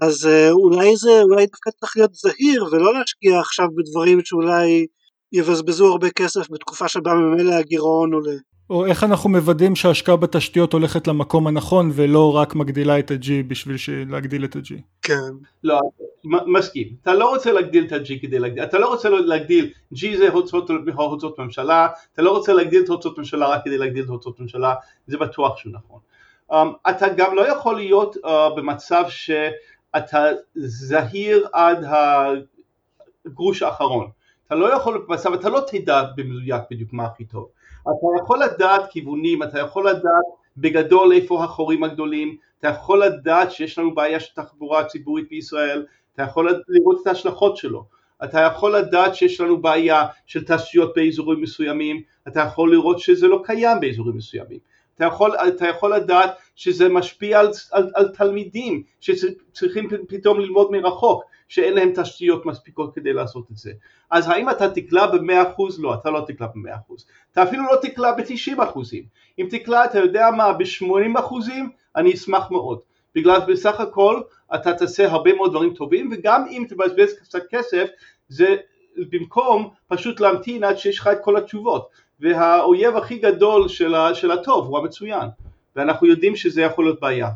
[0.00, 4.86] אז אה, אולי זה, אולי דווקא צריך להיות זהיר ולא להשקיע עכשיו בדברים שאולי
[5.32, 8.36] יבזבזו הרבה כסף בתקופה שבה ממילא הגירעון עולה.
[8.70, 13.76] או איך אנחנו מוודאים שההשקעה בתשתיות הולכת למקום הנכון ולא רק מגדילה את ה-G בשביל
[14.08, 14.72] להגדיל את ה-G.
[15.02, 15.30] כן.
[15.64, 15.80] לא,
[16.24, 16.88] מסכים.
[17.02, 20.70] אתה לא רוצה להגדיל את ה-G כדי להגדיל, אתה לא רוצה להגדיל, G זה הוצאות,
[20.94, 24.74] הוצאות ממשלה, אתה לא רוצה להגדיל את הוצאות ממשלה רק כדי להגדיל את הוצאות ממשלה,
[25.06, 26.00] זה בטוח שהוא נכון.
[26.52, 29.30] Um, אתה גם לא יכול להיות uh, במצב ש...
[29.96, 31.84] אתה זהיר עד
[33.26, 34.10] הגרוש האחרון.
[34.46, 37.48] אתה לא יכול במצב, אתה לא תדע במדויק בדיוק מה הכי טוב.
[37.82, 40.24] אתה יכול לדעת כיוונים, אתה יכול לדעת
[40.56, 46.22] בגדול איפה החורים הגדולים, אתה יכול לדעת שיש לנו בעיה של תחבורה ציבורית בישראל, אתה
[46.22, 47.84] יכול לראות את ההשלכות שלו,
[48.24, 53.42] אתה יכול לדעת שיש לנו בעיה של תשתיות באזורים מסוימים, אתה יכול לראות שזה לא
[53.44, 54.58] קיים באזורים מסוימים,
[54.94, 61.24] אתה יכול, אתה יכול לדעת שזה משפיע על, על, על תלמידים שצריכים פתאום ללמוד מרחוק,
[61.48, 63.72] שאין להם תשתיות מספיקות כדי לעשות את זה.
[64.10, 65.62] אז האם אתה תקלע ב-100%?
[65.78, 66.94] לא, אתה לא תקלע ב-100%.
[67.32, 68.78] אתה אפילו לא תקלע ב-90%.
[69.38, 71.34] אם תקלע, אתה יודע מה, ב-80%,
[71.96, 72.78] אני אשמח מאוד.
[73.14, 74.20] בגלל בסך הכל
[74.54, 77.88] אתה תעשה הרבה מאוד דברים טובים, וגם אם תבזבז קצת כסף,
[78.28, 78.56] זה
[78.96, 81.88] במקום פשוט להמתין עד שיש לך את כל התשובות.
[82.20, 85.28] והאויב הכי גדול של, של הטוב הוא המצוין,
[85.80, 87.28] ואנחנו יודעים שזה יכול להיות בעיה.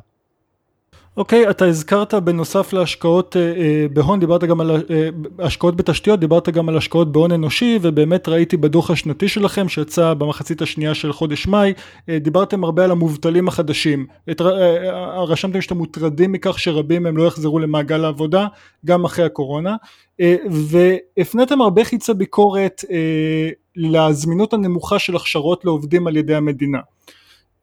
[1.17, 6.21] אוקיי, okay, אתה הזכרת בנוסף להשקעות אה, אה, בהון, דיברת גם על אה, השקעות בתשתיות,
[6.21, 11.13] דיברת גם על השקעות בהון אנושי, ובאמת ראיתי בדוח השנתי שלכם שיצא במחצית השנייה של
[11.13, 11.73] חודש מאי,
[12.09, 14.07] אה, דיברתם הרבה על המובטלים החדשים.
[14.31, 18.47] את, אה, אה, רשמתם שאתם מוטרדים מכך שרבים מהם לא יחזרו למעגל העבודה,
[18.85, 19.77] גם אחרי הקורונה,
[20.21, 26.79] אה, והפניתם הרבה חיצי ביקורת אה, לזמינות הנמוכה של הכשרות לעובדים על ידי המדינה.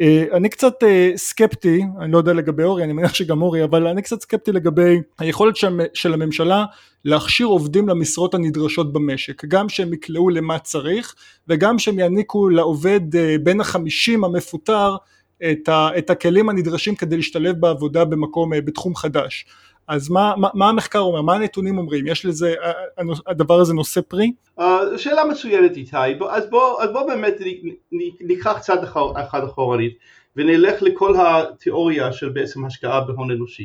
[0.02, 3.88] אה, אני קצת אה, סקפטי, אני לא יודע לגבי אורי, אני מניח שגם אורי, אבל
[3.88, 5.56] אני קצת סקפטי לגבי היכולת
[5.94, 6.66] של הממשלה
[7.06, 11.16] להכשיר עובדים למשרות הנדרשות במשק, גם שהם יקלעו למה צריך
[11.48, 14.96] וגם שהם יעניקו לעובד אה, בין החמישים המפוטר
[15.52, 19.46] את, את הכלים הנדרשים כדי להשתלב בעבודה במקום, בתחום חדש.
[19.88, 21.22] אז מה, מה, מה המחקר אומר?
[21.22, 22.08] מה הנתונים אומרים?
[22.08, 22.54] יש לזה,
[23.28, 24.32] הדבר הזה נושא פרי?
[24.60, 24.64] Uh,
[24.98, 25.98] שאלה מצוינת איתי,
[26.30, 27.34] אז בוא, אז בוא באמת
[28.22, 28.84] ניקח צעד
[29.16, 29.98] אחד אחורנית
[30.36, 33.64] ונלך לכל התיאוריה של בעצם השקעה בהון אנושי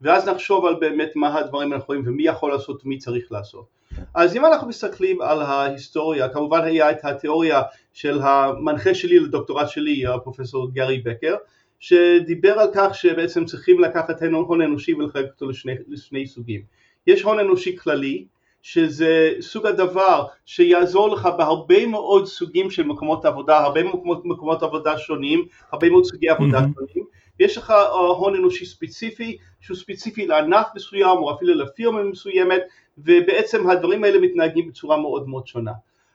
[0.00, 3.66] ואז נחשוב על באמת מה הדברים הנכונים ומי יכול לעשות ומי צריך לעשות.
[4.14, 10.06] אז אם אנחנו מסתכלים על ההיסטוריה, כמובן היה את התיאוריה של המנחה שלי לדוקטורט שלי,
[10.06, 11.34] הפרופסור גרי בקר,
[11.84, 16.62] שדיבר על כך שבעצם צריכים לקחת הון אנושי ולחלק אותו לשני, לשני סוגים.
[17.06, 18.24] יש הון אנושי כללי,
[18.62, 24.98] שזה סוג הדבר שיעזור לך בהרבה מאוד סוגים של מקומות עבודה, הרבה מקומות, מקומות עבודה
[24.98, 26.88] שונים, הרבה מאוד סוגי עבודה mm-hmm.
[26.88, 27.04] שונים,
[27.40, 32.62] ויש לך uh, הון אנושי ספציפי, שהוא ספציפי לענף מסוים או אפילו לפירמה מסוימת,
[32.98, 35.72] ובעצם הדברים האלה מתנהגים בצורה מאוד מאוד שונה.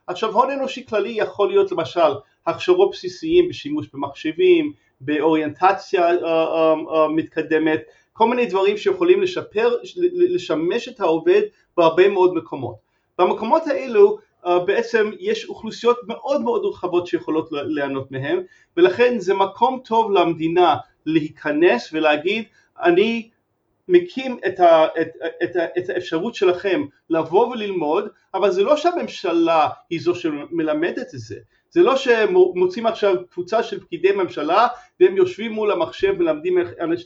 [0.07, 2.11] עכשיו הון אנושי כללי יכול להיות למשל
[2.47, 7.81] הכשרות בסיסיים בשימוש במחשבים, באוריינטציה uh, uh, uh, מתקדמת,
[8.13, 9.75] כל מיני דברים שיכולים לשפר,
[10.13, 11.41] לשמש את העובד
[11.77, 12.75] בהרבה מאוד מקומות.
[13.19, 18.39] במקומות האלו בעצם יש אוכלוסיות מאוד מאוד רחבות שיכולות ליהנות מהם
[18.77, 22.43] ולכן זה מקום טוב למדינה להיכנס ולהגיד
[22.83, 23.29] אני
[23.87, 25.07] מקים את, ה, את,
[25.43, 31.39] את, את האפשרות שלכם לבוא וללמוד אבל זה לא שהממשלה היא זו שמלמדת את זה
[31.71, 34.67] זה לא שמוצאים עכשיו קבוצה של פקידי ממשלה
[34.99, 36.57] והם יושבים מול המחשב ומלמדים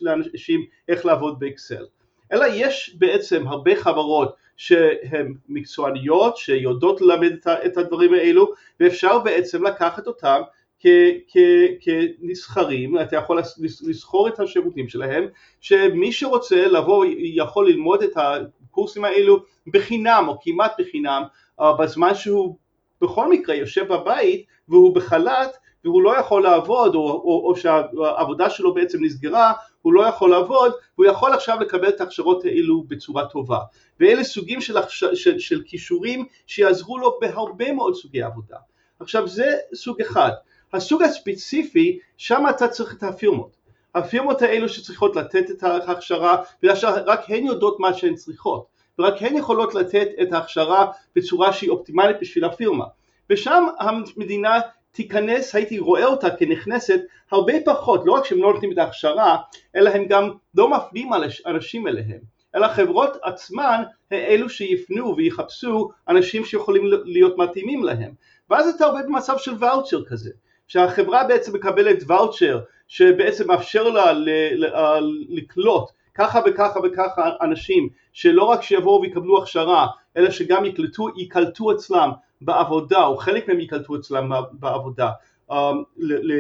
[0.01, 1.85] לאנשים איך לעבוד באקסל.
[2.31, 7.33] אלא יש בעצם הרבה חברות שהן מקצועניות שיודעות ללמד
[7.65, 10.41] את הדברים האלו ואפשר בעצם לקחת אותם
[12.19, 13.39] כנסחרים, אתה יכול
[13.89, 15.27] לסחור את השירותים שלהם,
[15.61, 21.23] שמי שרוצה לבוא יכול ללמוד את הקורסים האלו בחינם או כמעט בחינם
[21.79, 22.57] בזמן שהוא
[23.03, 28.73] בכל מקרה יושב בבית והוא בחל"ת והוא לא יכול לעבוד או, או, או שהעבודה שלו
[28.73, 33.59] בעצם נסגרה, הוא לא יכול לעבוד והוא יכול עכשיו לקבל את ההכשרות האלו בצורה טובה
[33.99, 34.75] ואלה סוגים של,
[35.13, 38.57] של, של כישורים שיעזרו לו בהרבה מאוד סוגי עבודה.
[38.99, 40.31] עכשיו זה סוג אחד.
[40.73, 43.55] הסוג הספציפי, שם אתה צריך את הפירמות.
[43.95, 48.65] הפירמות האלו שצריכות לתת את ההכשרה, בגלל שרק הן יודעות מה שהן צריכות.
[48.99, 52.85] ורק הן יכולות לתת את ההכשרה בצורה שהיא אופטימלית בשביל הפירמה.
[53.29, 54.59] ושם המדינה
[54.91, 57.01] תיכנס, הייתי רואה אותה כנכנסת
[57.31, 59.37] הרבה פחות, לא רק שהם לא נותנים את ההכשרה,
[59.75, 61.09] אלא הם גם לא מפנים
[61.45, 62.19] אנשים אליהם,
[62.55, 68.11] אלא חברות עצמן אלו שיפנו ויחפשו אנשים שיכולים להיות מתאימים להם.
[68.49, 70.29] ואז אתה עובד במצב של ואוצ'ר כזה,
[70.67, 74.11] שהחברה בעצם מקבלת ואוצ'ר שבעצם מאפשר לה
[75.29, 82.11] לקלוט ככה וככה וככה אנשים שלא רק שיבואו ויקבלו הכשרה אלא שגם יקלטו, ייקלטו אצלם
[82.41, 85.09] בעבודה או חלק מהם ייקלטו אצלם בעבודה
[85.51, 85.55] um,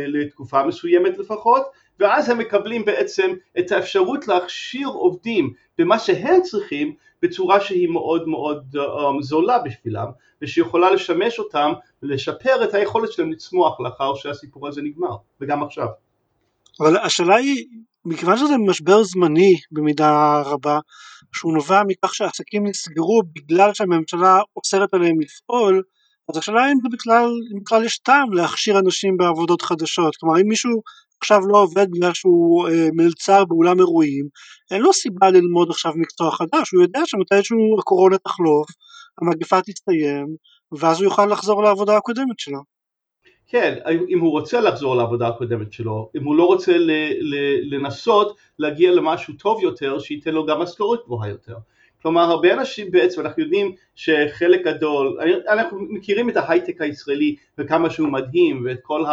[0.07, 1.63] לתקופה מסוימת לפחות
[1.99, 8.75] ואז הם מקבלים בעצם את האפשרות להכשיר עובדים במה שהם צריכים בצורה שהיא מאוד מאוד
[8.75, 10.07] um, זולה בשבילם
[10.41, 15.87] ושיכולה לשמש אותם ולשפר את היכולת שלהם לצמוח לאחר שהסיפור הזה נגמר וגם עכשיו.
[16.79, 17.65] אבל השאלה היא
[18.05, 20.79] מכיוון שזה משבר זמני במידה רבה,
[21.35, 25.81] שהוא נובע מכך שעסקים נסגרו בגלל שהממשלה אוסרת עליהם לפעול,
[26.29, 30.71] אז השאלה אם בכלל, אם בכלל יש טעם להכשיר אנשים בעבודות חדשות, כלומר אם מישהו
[31.21, 34.25] עכשיו לא עובד בגלל שהוא אה, מלצר באולם אירועים,
[34.71, 38.67] אין לו סיבה ללמוד עכשיו מקצוע חדש, הוא יודע שמתישהו הקורונה תחלוף,
[39.21, 40.25] המגפה תסתיים,
[40.79, 42.72] ואז הוא יוכל לחזור לעבודה הקודמת שלו.
[43.53, 43.77] כן,
[44.09, 47.35] אם הוא רוצה לחזור לעבודה הקודמת שלו, אם הוא לא רוצה ל, ל,
[47.75, 51.55] לנסות להגיע למשהו טוב יותר, שייתן לו גם משכורת גבוהה יותר.
[52.01, 55.17] כלומר הרבה אנשים בעצם, אנחנו יודעים שחלק גדול,
[55.49, 59.03] אנחנו מכירים את ההייטק הישראלי וכמה שהוא מדהים ואת כל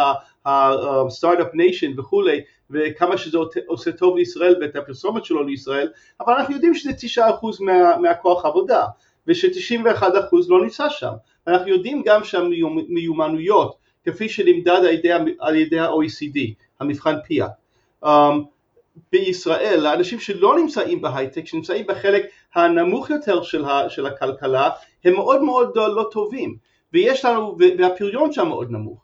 [0.45, 5.87] ה start-up nation וכולי וכמה שזה עושה טוב לישראל ואת הפרסומת שלו לישראל,
[6.19, 7.21] אבל אנחנו יודעים שזה 9%
[7.59, 8.85] מה, מהכוח עבודה
[9.27, 10.03] וש-91%
[10.49, 11.13] לא נמצא שם.
[11.47, 16.39] אנחנו יודעים גם שהמיומנויות כפי שנמדד על ידי, על ידי ה-OECD,
[16.79, 17.51] המבחן פיאט,
[18.05, 18.07] um,
[19.11, 24.69] בישראל, לאנשים שלא נמצאים בהייטק, שנמצאים בחלק הנמוך יותר של, ה, של הכלכלה,
[25.03, 26.55] הם מאוד מאוד לא טובים,
[26.93, 29.03] ויש לנו, והפריון שם מאוד נמוך.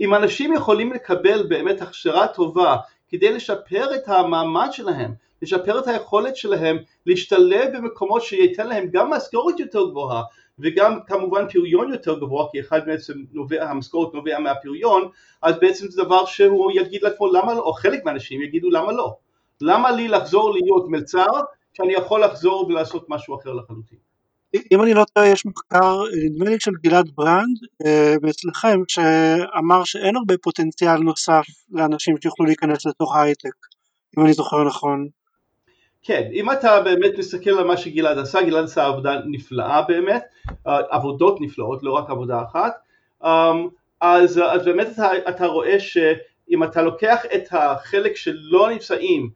[0.00, 2.76] אם אנשים יכולים לקבל באמת הכשרה טובה
[3.08, 6.76] כדי לשפר את המעמד שלהם, לשפר את היכולת שלהם
[7.06, 10.22] להשתלב במקומות שייתן להם גם משכורת יותר גבוהה
[10.62, 15.08] וגם כמובן פריון יותר גבוה כי אחד בעצם נובע, המשכורת נובע מהפריון
[15.42, 19.16] אז בעצם זה דבר שהוא יגיד לעצמו למה לא, או חלק מהאנשים יגידו למה לא?
[19.60, 21.40] למה לי לחזור להיות מלצר
[21.72, 23.98] כשאני יכול לחזור ולעשות משהו אחר לחלוטין?
[24.72, 30.16] אם אני לא טועה יש מחקר נדמה לי של גלעד ברנד אה, אצלכם שאמר שאין
[30.16, 33.54] הרבה פוטנציאל נוסף לאנשים שיוכלו להיכנס לתוך ההייטק
[34.18, 35.08] אם אני זוכר נכון
[36.02, 40.24] כן, אם אתה באמת מסתכל על מה שגלעד עשה, גלעד עשה עבודה נפלאה באמת,
[40.66, 42.72] אה, עבודות נפלאות, לא רק עבודה אחת,
[43.24, 43.68] אמ,
[44.00, 49.30] אז, אז באמת אתה, אתה רואה שאם אתה לוקח את החלק שלא נמצאים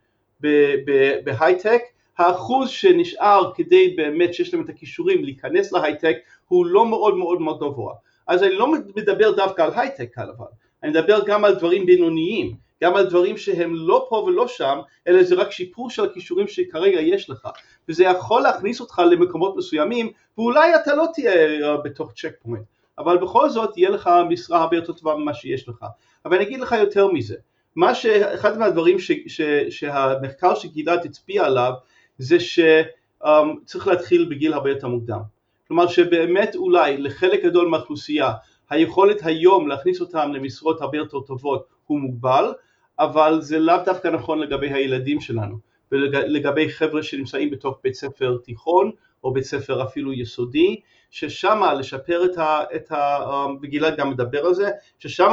[1.25, 1.83] בהייטק,
[2.19, 6.17] האחוז שנשאר כדי באמת שיש להם את הכישורים להיכנס להייטק
[6.49, 7.95] הוא לא מאוד מאוד מאוד גבוה.
[8.27, 10.45] אז אני לא מדבר דווקא על הייטק כלבן,
[10.83, 12.66] אני מדבר גם על דברים בינוניים.
[12.83, 17.01] גם על דברים שהם לא פה ולא שם, אלא זה רק שיפור של הכישורים שכרגע
[17.01, 17.49] יש לך,
[17.89, 22.65] וזה יכול להכניס אותך למקומות מסוימים, ואולי אתה לא תהיה אה, בתוך צ'ק פוינט,
[22.99, 25.85] אבל בכל זאת תהיה לך משרה הרבה יותר טובה ממה שיש לך.
[26.25, 27.37] אבל אני אגיד לך יותר מזה,
[27.77, 31.73] מה שאחד מהדברים ש, ש, שהמחקר שגלעד הצביע עליו,
[32.19, 35.21] זה שצריך um, להתחיל בגיל הרבה יותר מוקדם.
[35.69, 38.33] כלומר שבאמת אולי לחלק גדול מהאוכלוסייה
[38.71, 42.53] היכולת היום להכניס אותם למשרות הרבה יותר טובות הוא מוגבל,
[42.99, 45.57] אבל זה לאו דווקא נכון לגבי הילדים שלנו
[45.93, 48.91] ולגבי חבר'ה שנמצאים בתוך בית ספר תיכון
[49.25, 50.81] או בית ספר אפילו יסודי
[51.11, 52.61] ששם לשפר את ה...
[52.75, 53.19] את ה
[53.63, 55.29] וגלעד גם מדבר על זה, ששם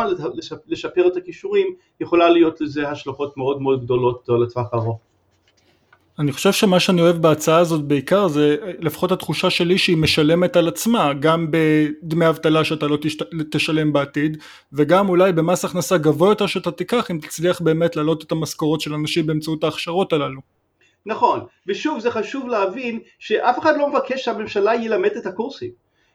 [0.68, 5.13] לשפר את הכישורים יכולה להיות לזה השלכות מאוד מאוד גדולות לטווח ארוך.
[6.20, 10.68] אני חושב שמה שאני אוהב בהצעה הזאת בעיקר זה לפחות התחושה שלי שהיא משלמת על
[10.68, 13.26] עצמה גם בדמי אבטלה שאתה לא תשת...
[13.52, 14.38] תשלם בעתיד
[14.74, 18.94] וגם אולי במס הכנסה גבוה יותר שאתה תיקח אם תצליח באמת להעלות את המשכורות של
[18.94, 20.42] אנשים באמצעות ההכשרות הללו.
[21.06, 25.72] נכון ושוב זה חשוב להבין שאף אחד לא מבקש שהממשלה ילמד את הקורסים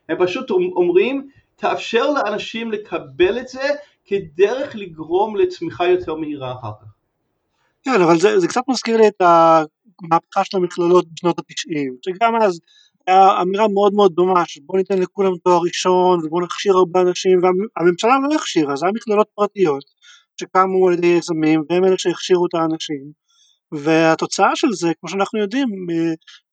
[0.08, 3.68] הם פשוט אומרים תאפשר לאנשים לקבל את זה
[4.04, 6.86] כדרך לגרום לצמיחה יותר מהירה אחר כך.
[7.82, 9.62] כן אבל זה, זה קצת מזכיר לי את ה...
[10.02, 12.60] המהפכה של המכללות בשנות התשעים, שגם אז
[13.06, 18.18] היה אמירה מאוד מאוד דומה שבוא ניתן לכולם תואר ראשון ובוא נכשיר הרבה אנשים והממשלה
[18.30, 19.84] לא הכשירה, זה היה מכללות פרטיות
[20.40, 23.28] שקמו על ידי יזמים והם אלה שהכשירו את האנשים
[23.72, 25.68] והתוצאה של זה כמו שאנחנו יודעים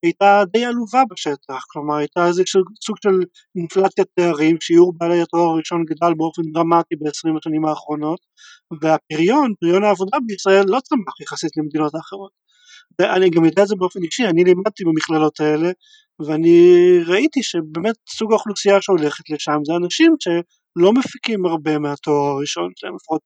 [0.03, 2.43] הייתה די עלובה בשטח, כלומר הייתה איזה
[2.85, 3.09] סוג של
[3.55, 8.19] אינפלציית תארים, שיעור בעלי התואר הראשון גדל באופן דרמטי ב-20 השנים האחרונות
[8.81, 12.44] והפריון, פריון העבודה בישראל לא צמח יחסית למדינות האחרות
[13.01, 15.71] אני גם יודע את זה באופן אישי, אני לימדתי במכללות האלה
[16.19, 22.95] ואני ראיתי שבאמת סוג האוכלוסייה שהולכת לשם זה אנשים שלא מפיקים הרבה מהתואר הראשון שלהם,
[22.95, 23.21] לפחות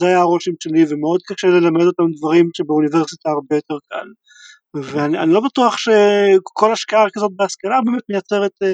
[0.00, 4.08] זה היה הרושם שלי ומאוד קשה ללמד אותם דברים שבאוניברסיטה הרבה יותר קל.
[4.74, 8.72] ואני לא בטוח שכל השקעה כזאת בהשכלה באמת מייצרת אה,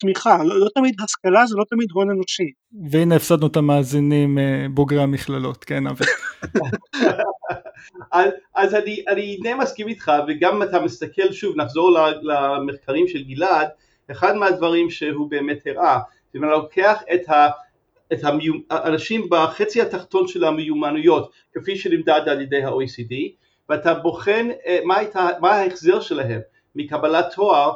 [0.00, 2.52] תמיכה, לא, לא תמיד השכלה זה לא תמיד הון אנושי.
[2.90, 6.06] והנה הפסדנו את המאזינים אה, בוגרי המכללות, כן אבל.
[8.12, 13.68] אז, אז אני, אני די מסכים איתך וגם אתה מסתכל שוב נחזור למחקרים של גלעד
[14.10, 15.98] אחד מהדברים שהוא באמת הראה
[16.32, 17.48] זה אם אני לוקח את, ה,
[18.12, 18.18] את
[18.70, 23.14] האנשים בחצי התחתון של המיומנויות כפי שנמדד על ידי ה-OECD
[23.68, 26.40] ואתה בוחן אה, מה, הייתה, מה ההחזר שלהם
[26.74, 27.72] מקבלת תואר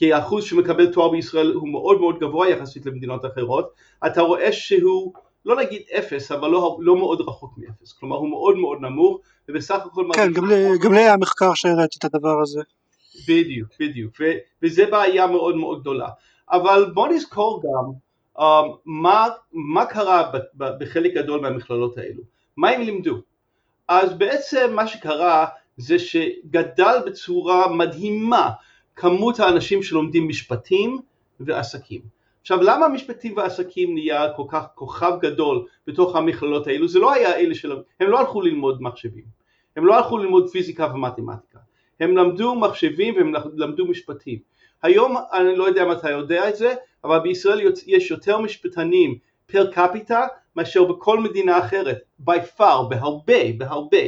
[0.00, 3.70] כי האחוז שמקבל תואר בישראל הוא מאוד מאוד גבוה יחסית למדינות אחרות,
[4.06, 5.12] אתה רואה שהוא
[5.44, 9.74] לא נגיד אפס, אבל לא, לא מאוד רחוק מאפס, כלומר הוא מאוד מאוד נמוך, ובסך
[9.86, 10.08] הכל...
[10.14, 12.60] כן, גם, לי, גם לי היה מחקר שהראיתי את הדבר הזה.
[13.28, 14.24] בדיוק, בדיוק, ו,
[14.62, 16.08] וזה בעיה מאוד מאוד גדולה.
[16.50, 17.92] אבל בוא נזכור גם
[18.38, 18.42] um,
[18.84, 22.22] מה, מה קרה ב, ב, בחלק גדול מהמכללות האלו,
[22.56, 23.16] מה הם לימדו.
[23.88, 25.46] אז בעצם מה שקרה
[25.76, 28.50] זה שגדל בצורה מדהימה
[28.96, 30.98] כמות האנשים שלומדים משפטים
[31.40, 32.00] ועסקים.
[32.40, 36.88] עכשיו למה משפטים ועסקים נהיה כל כך כוכב גדול בתוך המכללות האלו?
[36.88, 37.72] זה לא היה אלה של...
[38.00, 39.24] הם לא הלכו ללמוד מחשבים,
[39.76, 41.58] הם לא הלכו ללמוד פיזיקה ומתמטיקה,
[42.00, 44.38] הם למדו מחשבים והם למדו משפטים.
[44.82, 46.74] היום אני לא יודע אם אתה יודע את זה,
[47.04, 50.26] אבל בישראל יש יותר משפטנים פר קפיטה
[50.56, 53.98] מאשר בכל מדינה אחרת, by far, בהרבה, בהרבה.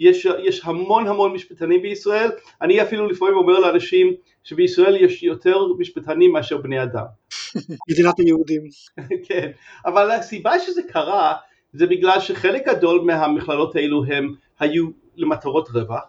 [0.00, 2.30] יש, יש המון המון משפטנים בישראל,
[2.62, 4.14] אני אפילו לפעמים אומר לאנשים
[4.44, 7.04] שבישראל יש יותר משפטנים מאשר בני אדם.
[7.90, 8.62] מדינת היהודים.
[9.28, 9.50] כן,
[9.86, 11.34] אבל הסיבה שזה קרה
[11.72, 16.04] זה בגלל שחלק גדול מהמכללות האלו הם היו למטרות רווח,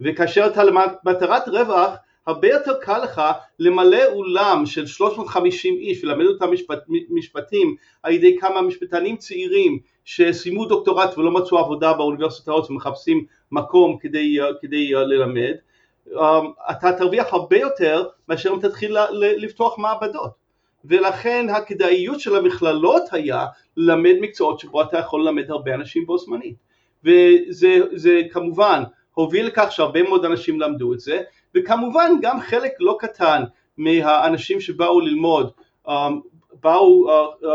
[0.00, 1.96] וכאשר אתה למטרת רווח
[2.30, 3.22] הרבה יותר קל לך
[3.58, 6.78] למלא אולם של 350 איש וללמד אותם משפט,
[7.10, 14.38] משפטים על ידי כמה משפטנים צעירים שסיימו דוקטורט ולא מצאו עבודה באוניברסיטאות ומחפשים מקום כדי,
[14.60, 15.54] כדי ללמד,
[16.70, 20.30] אתה תרוויח הרבה יותר מאשר אם תתחיל לפתוח מעבדות.
[20.84, 26.56] ולכן הכדאיות של המכללות היה ללמד מקצועות שבו אתה יכול ללמד הרבה אנשים בו זמנית.
[27.04, 28.82] וזה כמובן
[29.14, 31.20] הוביל לכך שהרבה מאוד אנשים למדו את זה
[31.54, 33.42] וכמובן גם חלק לא קטן
[33.76, 35.50] מהאנשים שבאו ללמוד
[35.86, 35.90] um,
[36.62, 37.46] באו, uh, uh,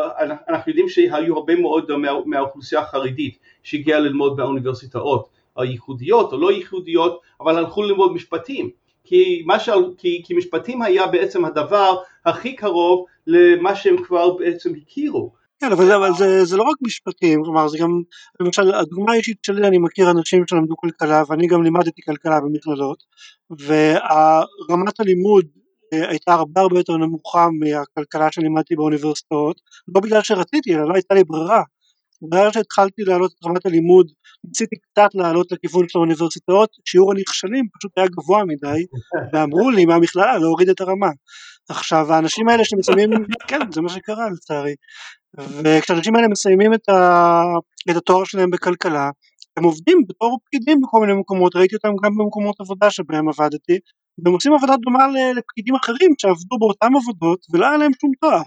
[0.50, 7.22] אנחנו יודעים שהיו הרבה מאוד מה, מהאוכלוסייה החרדית שהגיעה ללמוד באוניברסיטאות הייחודיות או לא ייחודיות
[7.42, 8.70] אבל הלכו ללמוד משפטים.
[9.04, 9.70] כי, ש...
[9.98, 15.92] כי, כי משפטים היה בעצם הדבר הכי קרוב למה שהם כבר בעצם הכירו כן, אבל,
[15.92, 18.02] אבל זה, זה לא רק משפטים, כלומר זה גם,
[18.40, 23.04] למשל הדוגמה האישית שלי, אני מכיר אנשים שלמדו כלכלה ואני גם לימדתי כלכלה במכללות
[23.50, 25.46] ורמת הלימוד
[25.94, 29.62] אה, הייתה הרבה הרבה יותר נמוכה מהכלכלה שלימדתי באוניברסיטאות,
[29.96, 31.64] לא בגלל שרציתי, אלא לא הייתה לי ברירה.
[32.22, 34.12] בגלל שהתחלתי להעלות את רמת הלימוד,
[34.44, 38.86] ניסיתי קצת לעלות לכיוון של האוניברסיטאות, שיעור הנכשלים פשוט היה גבוה מדי,
[39.34, 41.10] ואמרו לי מהמכללה להוריד את הרמה.
[41.70, 43.10] עכשיו האנשים האלה שמסיימים,
[43.50, 44.76] כן זה מה שקרה לצערי,
[45.64, 47.42] וכשאנשים האלה מסיימים את, ה,
[47.92, 49.10] את התואר שלהם בכלכלה,
[49.58, 53.80] הם עובדים בתור פקידים בכל מיני מקומות, ראיתי אותם גם במקומות עבודה שבהם עבדתי,
[54.24, 58.42] והם עושים עבודה דומה לפקידים אחרים שעבדו באותן עבודות ולא היה להם שום תואר.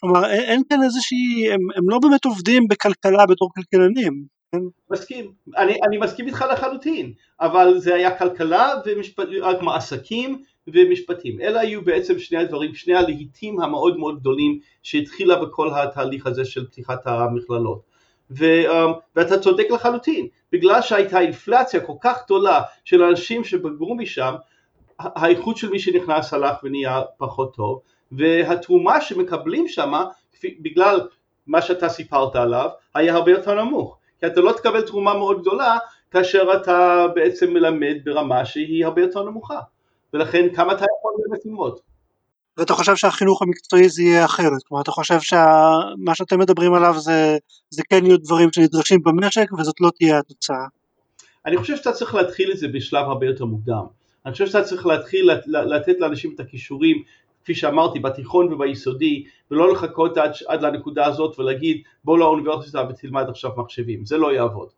[0.00, 4.24] כלומר אין כאן איזושהי, הם, הם לא באמת עובדים בכלכלה בתור כלכלנים.
[4.52, 4.58] כן?
[4.90, 9.24] מסכים, אני, אני מסכים איתך לחלוטין, אבל זה היה כלכלה ומשפט,
[9.60, 11.40] כמו עסקים ומשפטים.
[11.40, 16.66] אלה היו בעצם שני הדברים, שני הלהיטים המאוד מאוד גדולים שהתחילה בכל התהליך הזה של
[16.66, 17.90] פתיחת המכללות.
[18.30, 24.34] ו, um, ואתה צודק לחלוטין, בגלל שהייתה אינפלציה כל כך גדולה של אנשים שבגרו משם,
[24.98, 27.80] האיכות של מי שנכנס הלך ונהיה פחות טוב,
[28.12, 29.92] והתרומה שמקבלים שם,
[30.44, 31.00] בגלל
[31.46, 33.98] מה שאתה סיפרת עליו, היה הרבה יותר נמוך.
[34.20, 35.78] כי אתה לא תקבל תרומה מאוד גדולה
[36.10, 39.60] כאשר אתה בעצם מלמד ברמה שהיא הרבה יותר נמוכה.
[40.14, 41.78] ולכן כמה אתה יכול באמת ללמוד.
[42.56, 47.38] ואתה חושב שהחינוך המקצועי זה יהיה אחרת, כלומר אתה חושב שמה שאתם מדברים עליו זה,
[47.70, 50.66] זה כן יהיו דברים שנדרשים במשק וזאת לא תהיה התוצאה.
[51.46, 53.84] אני חושב שאתה צריך להתחיל את זה בשלב הרבה יותר מוקדם.
[54.26, 57.02] אני חושב שאתה צריך להתחיל לתת לאנשים את הכישורים,
[57.42, 63.50] כפי שאמרתי, בתיכון וביסודי, ולא לחכות עד, עד לנקודה הזאת ולהגיד בוא לאוניברסיטה ותלמד עכשיו
[63.56, 64.68] מחשבים, זה לא יעבוד.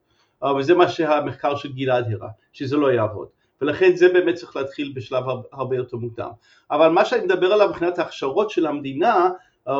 [0.59, 3.29] וזה מה שהמחקר של גלעד הראה, שזה לא יעבוד.
[3.63, 6.31] ולכן זה באמת צריך להתחיל בשלב הרבה יותר מוקדם.
[6.71, 9.31] אבל מה שאני מדבר עליו מבחינת ההכשרות של המדינה,
[9.69, 9.75] אה,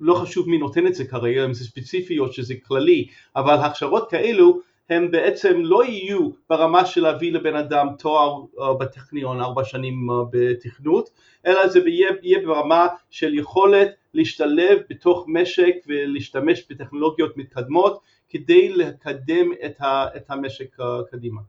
[0.00, 4.10] לא חשוב מי נותן את זה כרגע, אם זה ספציפי או שזה כללי, אבל הכשרות
[4.10, 10.10] כאלו הם בעצם לא יהיו ברמה של להביא לבן אדם תואר uh, בטכניון ארבע שנים
[10.10, 11.10] uh, בתכנות,
[11.46, 19.50] אלא זה יהיה, יהיה ברמה של יכולת להשתלב בתוך משק ולהשתמש בטכנולוגיות מתקדמות כדי לקדם
[19.66, 20.76] את, ה, את המשק
[21.10, 21.40] קדימה.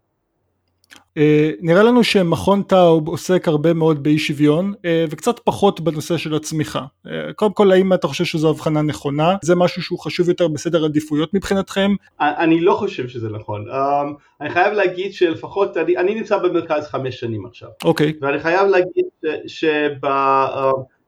[1.18, 6.36] אה, נראה לנו שמכון טאוב עוסק הרבה מאוד באי שוויון אה, וקצת פחות בנושא של
[6.36, 6.86] הצמיחה.
[7.08, 9.36] אה, קודם כל האם אתה חושב שזו הבחנה נכונה?
[9.42, 11.92] זה משהו שהוא חשוב יותר בסדר עדיפויות מבחינתכם?
[12.20, 13.66] אני לא חושב שזה נכון.
[13.72, 17.70] אמ, אני חייב להגיד שלפחות, אני, אני נמצא במרכז חמש שנים עכשיו.
[17.84, 18.10] אוקיי.
[18.10, 18.26] Okay.
[18.26, 19.06] ואני חייב להגיד
[19.48, 19.92] שב,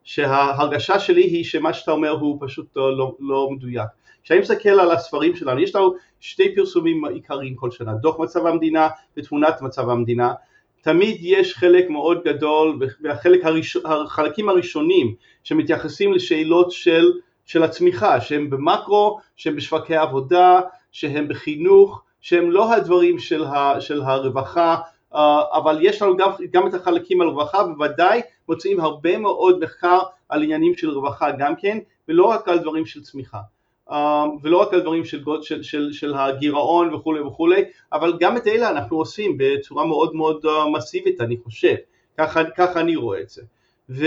[0.03, 3.87] שההרגשה שלי היא שמה שאתה אומר הוא פשוט לא, לא מדויק.
[4.25, 8.87] כשאני מסתכל על הספרים שלנו, יש לנו שתי פרסומים עיקריים כל שנה, דוח מצב המדינה
[9.17, 10.33] ותמונת מצב המדינה,
[10.81, 17.11] תמיד יש חלק מאוד גדול והחלקים הראשונים שמתייחסים לשאלות של
[17.45, 20.61] של הצמיחה, שהם במקרו, שהם בשווקי עבודה,
[20.91, 24.75] שהם בחינוך, שהם לא הדברים של, ה, של הרווחה,
[25.15, 29.99] אה, אבל יש לנו גם, גם את החלקים על רווחה, בוודאי מוצאים הרבה מאוד מחקר
[30.29, 33.39] על עניינים של רווחה גם כן, ולא רק על דברים של צמיחה.
[33.91, 37.63] אה, ולא רק על דברים של, של, של, של הגירעון וכולי וכולי,
[37.93, 41.75] אבל גם את אלה אנחנו עושים בצורה מאוד מאוד מסיבית אני חושב,
[42.17, 43.41] ככה, ככה אני רואה את זה.
[43.89, 44.05] ו,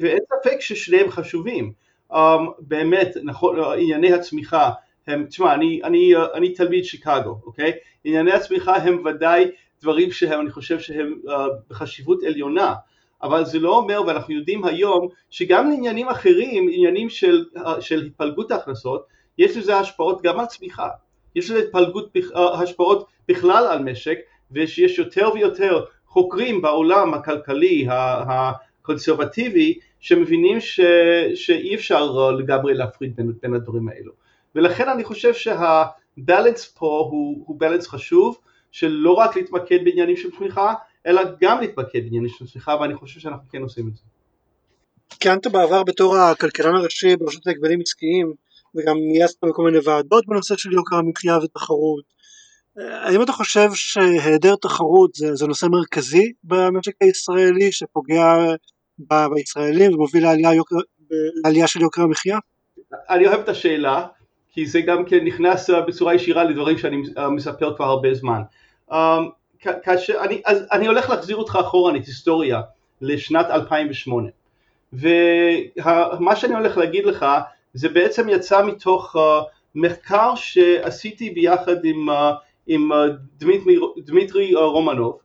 [0.00, 1.72] ואין ספק ששניהם חשובים.
[2.12, 2.16] um,
[2.58, 4.70] באמת, נכון, ענייני הצמיחה
[5.06, 7.72] הם, תשמע, אני, אני, אני תלמיד שיקגו, אוקיי?
[8.04, 9.50] ענייני הצמיחה הם ודאי
[9.82, 11.30] דברים שהם, אני חושב שהם uh,
[11.70, 12.74] בחשיבות עליונה,
[13.22, 17.44] אבל זה לא אומר, ואנחנו יודעים היום, שגם לעניינים אחרים, עניינים של,
[17.80, 19.06] של התפלגות ההכנסות,
[19.38, 20.88] יש לזה השפעות גם על צמיחה,
[21.34, 24.18] יש לזה התפלגות, uh, השפעות בכלל על משק,
[24.52, 30.80] ושיש יותר ויותר חוקרים בעולם הכלכלי, הקונסרבטיבי, שמבינים ש,
[31.34, 34.12] שאי אפשר לגמרי להפריד בין, בין הדברים האלו.
[34.54, 38.38] ולכן אני חושב שהבלנס פה הוא, הוא בלנס חשוב,
[38.72, 40.74] של לא רק להתמקד בעניינים של צמיחה,
[41.06, 44.02] אלא גם להתמקד בעניינים של צמיחה, ואני חושב שאנחנו כן עושים את זה.
[45.20, 48.32] כיהנת בעבר בתור הכלכלן הראשי ברשות להגבלים עסקיים,
[48.74, 52.04] וגם גייסת בכל מיני ועדות בנושא של יוקר המחיה ותחרות.
[52.76, 58.34] האם אתה חושב שהיעדר תחרות זה, זה נושא מרכזי במשק הישראלי שפוגע
[58.98, 60.76] ב, בישראלים ומוביל לעלייה, יוקר,
[61.44, 62.38] לעלייה של יוקר המחיה?
[63.10, 64.06] אני אוהב את השאלה,
[64.50, 66.96] כי זה גם כן נכנס בצורה ישירה לדברים שאני
[67.30, 68.42] מספר כבר הרבה זמן.
[69.82, 72.60] כאשר, אני, אז אני הולך להחזיר אותך אחורנית, היסטוריה,
[73.00, 74.28] לשנת 2008.
[74.92, 77.26] ומה שאני הולך להגיד לך
[77.74, 79.20] זה בעצם יצא מתוך uh,
[79.74, 82.12] מחקר שעשיתי ביחד עם, uh,
[82.66, 82.96] עם uh,
[83.38, 85.18] דמיטרי, דמיטרי אה, רומנוב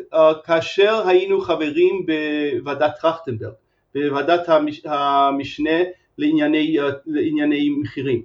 [0.00, 3.52] אה, כאשר היינו חברים בוועדת טרכטנברג,
[3.94, 5.78] בוועדת המש, המשנה
[6.18, 8.22] לענייני, אה, לענייני מחירים.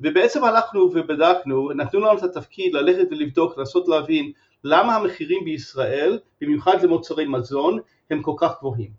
[0.00, 4.32] ובעצם הלכנו ובדקנו, נתנו לנו את התפקיד ללכת ולבדוק, לנסות להבין
[4.68, 7.78] למה המחירים בישראל, במיוחד למוצרי מזון,
[8.10, 8.90] הם כל כך גבוהים.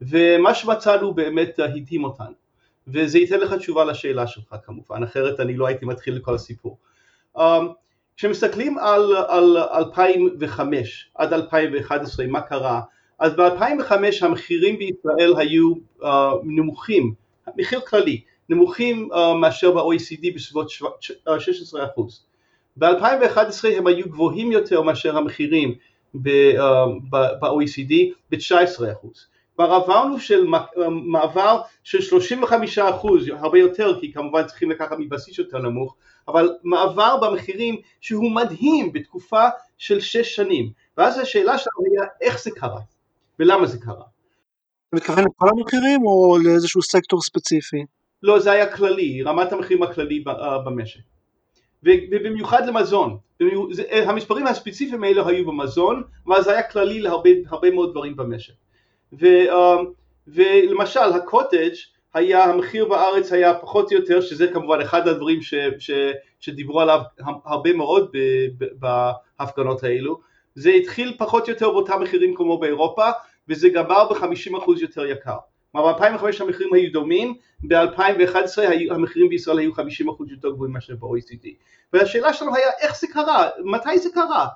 [0.00, 2.34] ומה שמצאנו באמת הדהים אותנו.
[2.88, 6.78] וזה ייתן לך תשובה לשאלה שלך כמובן, אחרת אני לא הייתי מתחיל לכל הסיפור.
[7.36, 7.40] Um,
[8.16, 12.80] כשמסתכלים על, על 2005 עד 2011, מה קרה?
[13.18, 13.92] אז ב-2005
[14.22, 16.06] המחירים בישראל היו uh,
[16.44, 17.14] נמוכים,
[17.56, 20.68] מחיר כללי, נמוכים uh, מאשר ב-OECD בסביבות
[21.26, 22.27] 16%.
[22.78, 25.74] ב-2011 הם היו גבוהים יותר מאשר המחירים
[26.14, 27.92] ב-OECD
[28.30, 29.08] ב-19%.
[29.56, 30.46] כבר עברנו של
[30.90, 35.96] מעבר של 35 אחוז, הרבה יותר כי כמובן צריכים לקחת מבסיס יותר נמוך,
[36.28, 39.44] אבל מעבר במחירים שהוא מדהים בתקופה
[39.78, 42.80] של שש שנים, ואז השאלה שלנו היה איך זה קרה
[43.38, 44.04] ולמה זה קרה.
[44.88, 47.84] אתה מתכוון לכל המחירים או לאיזשהו סקטור ספציפי?
[48.22, 50.24] לא, זה היה כללי, רמת המחירים הכללי
[50.64, 51.00] במשק.
[51.82, 53.18] ובמיוחד למזון,
[53.92, 58.52] המספרים הספציפיים האלה היו במזון, אבל זה היה כללי להרבה מאוד דברים במשק.
[59.20, 59.84] ו, um,
[60.28, 61.74] ולמשל הקוטג'
[62.14, 65.90] היה, המחיר בארץ היה פחות או יותר, שזה כמובן אחד הדברים ש, ש,
[66.40, 67.00] שדיברו עליו
[67.44, 68.16] הרבה מאוד
[69.38, 70.20] בהפגנות האלו,
[70.54, 73.10] זה התחיל פחות או יותר באותם מחירים כמו באירופה,
[73.48, 75.36] וזה גמר ב-50% יותר יקר.
[75.72, 77.34] כלומר ב-2005 המחירים היו דומים,
[77.68, 78.58] ב-2011
[78.90, 79.78] המחירים בישראל היו 50%
[80.30, 81.48] יותר גבוהים מאשר ב-OECD.
[81.92, 84.46] והשאלה שלנו היה איך זה קרה, מתי זה קרה,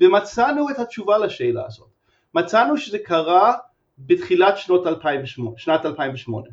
[0.00, 1.88] ומצאנו את התשובה לשאלה הזאת.
[2.34, 3.54] מצאנו שזה קרה
[3.98, 6.48] בתחילת שנות 2008, שנת 2008.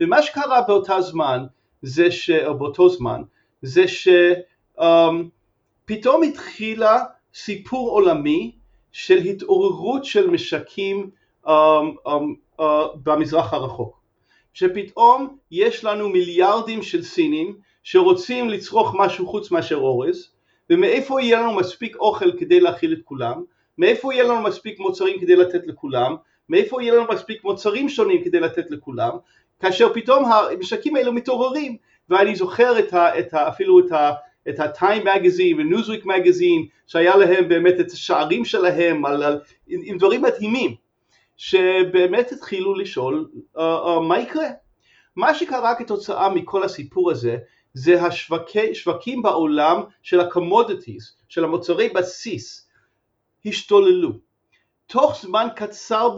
[0.00, 1.44] ומה שקרה באותה זמן,
[1.82, 2.30] זה ש...
[2.30, 3.22] או באותו זמן,
[3.62, 5.22] זה שפתאום
[6.22, 7.04] um, התחילה
[7.34, 8.52] סיפור עולמי
[8.92, 11.10] של התעוררות של משקים
[11.46, 11.48] um,
[12.06, 12.10] um,
[12.60, 12.64] uh,
[13.02, 14.00] במזרח הרחוק.
[14.54, 20.28] שפתאום יש לנו מיליארדים של סינים שרוצים לצרוך משהו חוץ מאשר אורז,
[20.70, 23.42] ומאיפה יהיה לנו מספיק אוכל כדי להכיל את כולם,
[23.78, 26.16] מאיפה יהיה לנו מספיק מוצרים כדי לתת לכולם,
[26.48, 29.12] מאיפה יהיה לנו מספיק מוצרים שונים כדי לתת לכולם,
[29.60, 31.76] כאשר פתאום המשקים האלו מתעוררים,
[32.08, 34.12] ואני זוכר את ה, את ה, אפילו את ה...
[34.48, 40.22] את ה-Time Magazine ו-Newsweek Magazine שהיה להם באמת את השערים שלהם על, על, עם דברים
[40.22, 40.74] מדהימים
[41.36, 44.48] שבאמת התחילו לשאול uh, uh, מה יקרה.
[45.16, 47.36] מה שקרה כתוצאה מכל הסיפור הזה
[47.74, 52.68] זה השווקים בעולם של ה-commodities, של המוצרי בסיס,
[53.46, 54.12] השתוללו.
[54.86, 56.10] תוך זמן קצר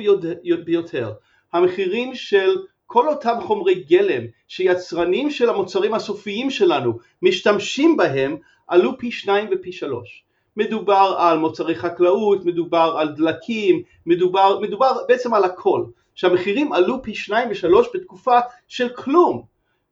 [0.65, 1.13] ביותר
[1.53, 2.57] המחירים של
[2.87, 8.37] כל אותם חומרי גלם שיצרנים של המוצרים הסופיים שלנו משתמשים בהם
[8.69, 10.26] עלו פי שניים ופי שלוש.
[10.57, 15.85] מדובר על מוצרי חקלאות, מדובר על דלקים, מדובר, מדובר בעצם על הכל.
[16.17, 18.39] שהמחירים עלו פי שניים ושלוש בתקופה
[18.69, 19.43] של כלום.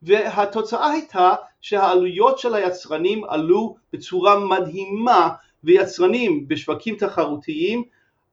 [0.01, 5.29] והתוצאה הייתה שהעלויות של היצרנים עלו בצורה מדהימה
[5.63, 7.83] ויצרנים בשווקים תחרותיים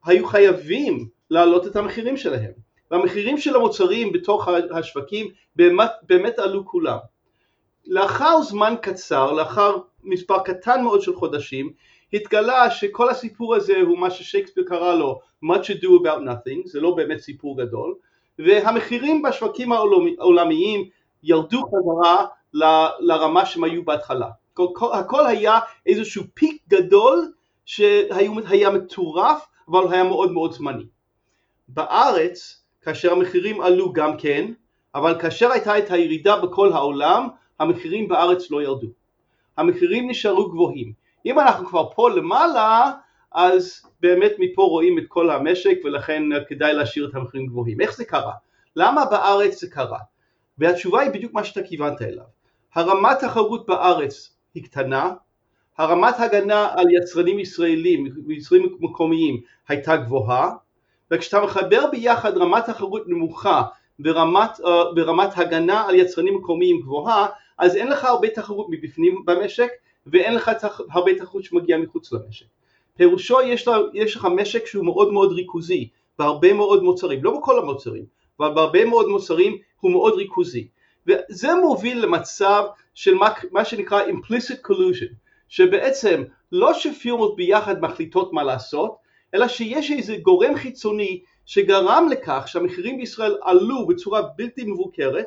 [0.04, 2.52] היו חייבים להעלות את המחירים שלהם
[2.90, 6.98] והמחירים של המוצרים בתוך השווקים באמת, באמת עלו כולם.
[7.86, 11.72] לאחר זמן קצר, לאחר מספר קטן מאוד של חודשים,
[12.12, 16.94] התגלה שכל הסיפור הזה הוא מה ששייקספיר קרא לו much ado about nothing, זה לא
[16.94, 17.94] באמת סיפור גדול,
[18.38, 20.88] והמחירים בשווקים העולמיים
[21.22, 22.26] ירדו חזרה
[23.00, 24.28] לרמה שהם היו בהתחלה.
[24.54, 27.32] כל, כל, הכל היה איזשהו פיק גדול
[27.64, 30.84] שהיה מטורף אבל היה מאוד מאוד זמני.
[31.68, 34.52] בארץ כאשר המחירים עלו גם כן,
[34.94, 37.28] אבל כאשר הייתה את הירידה בכל העולם
[37.60, 38.88] המחירים בארץ לא ירדו.
[39.56, 40.92] המחירים נשארו גבוהים.
[41.26, 42.92] אם אנחנו כבר פה למעלה
[43.32, 47.80] אז באמת מפה רואים את כל המשק ולכן כדאי להשאיר את המחירים גבוהים.
[47.80, 48.32] איך זה קרה?
[48.76, 49.98] למה בארץ זה קרה?
[50.58, 52.24] והתשובה היא בדיוק מה שאתה כיוונת אליו.
[52.74, 55.12] הרמת תחרות בארץ היא קטנה,
[55.78, 60.50] הרמת הגנה על יצרנים ישראלים ויצרנים מקומיים הייתה גבוהה,
[61.10, 63.62] וכשאתה מחבר ביחד רמת תחרות נמוכה
[64.00, 67.26] ורמת, uh, ורמת הגנה על יצרנים מקומיים גבוהה,
[67.58, 69.68] אז אין לך הרבה תחרות מבפנים במשק
[70.06, 70.80] ואין לך תח...
[70.90, 72.46] הרבה תחרות שמגיעה מחוץ למשק.
[72.96, 75.88] פירושו יש, לה, יש לך משק שהוא מאוד מאוד ריכוזי
[76.18, 78.04] בהרבה מאוד מוצרים, לא בכל המוצרים,
[78.40, 80.68] אבל בהרבה מאוד מוצרים הוא מאוד ריכוזי.
[81.06, 85.12] וזה מוביל למצב של מה, מה שנקרא implicit collusion,
[85.48, 86.22] שבעצם
[86.52, 88.96] לא שפירמות ביחד מחליטות מה לעשות,
[89.34, 95.26] אלא שיש איזה גורם חיצוני שגרם לכך שהמחירים בישראל עלו בצורה בלתי מבוקרת,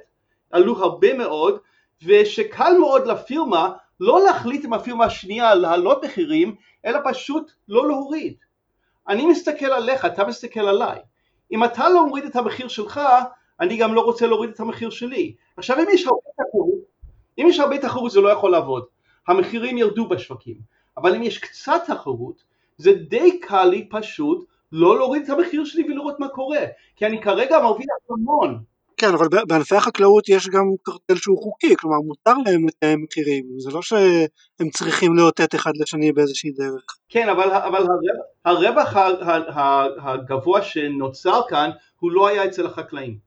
[0.52, 1.58] עלו הרבה מאוד,
[2.06, 8.36] ושקל מאוד לפירמה לא להחליט עם הפירמה השנייה להעלות מחירים, אלא פשוט לא להוריד.
[9.08, 11.00] אני מסתכל עליך, אתה מסתכל עליי.
[11.52, 13.02] אם אתה לא מוריד את המחיר שלך,
[13.60, 15.36] אני גם לא רוצה להוריד את המחיר שלי.
[15.58, 16.80] עכשיו אם יש הרבה תחרות,
[17.38, 18.86] אם יש הרבה תחרות זה לא יכול לעבוד.
[19.28, 20.58] המחירים ירדו בשווקים.
[20.98, 22.43] אבל אם יש קצת תחרות,
[22.78, 26.66] זה די קל לי פשוט לא להוריד את המחיר שלי ולראות מה קורה.
[26.96, 28.64] כי אני כרגע מרוויח המון.
[28.98, 33.72] כן, אבל בענפי החקלאות יש גם קרטל שהוא חוקי, כלומר מותר להם לתאם מחירים, זה
[33.72, 36.84] לא שהם צריכים לאותת אחד לשני באיזושהי דרך.
[37.10, 37.86] כן, אבל, אבל
[38.46, 39.58] הרווח, הרווח
[39.98, 41.70] הגבוה שנוצר כאן
[42.00, 43.18] הוא לא היה אצל החקלאים.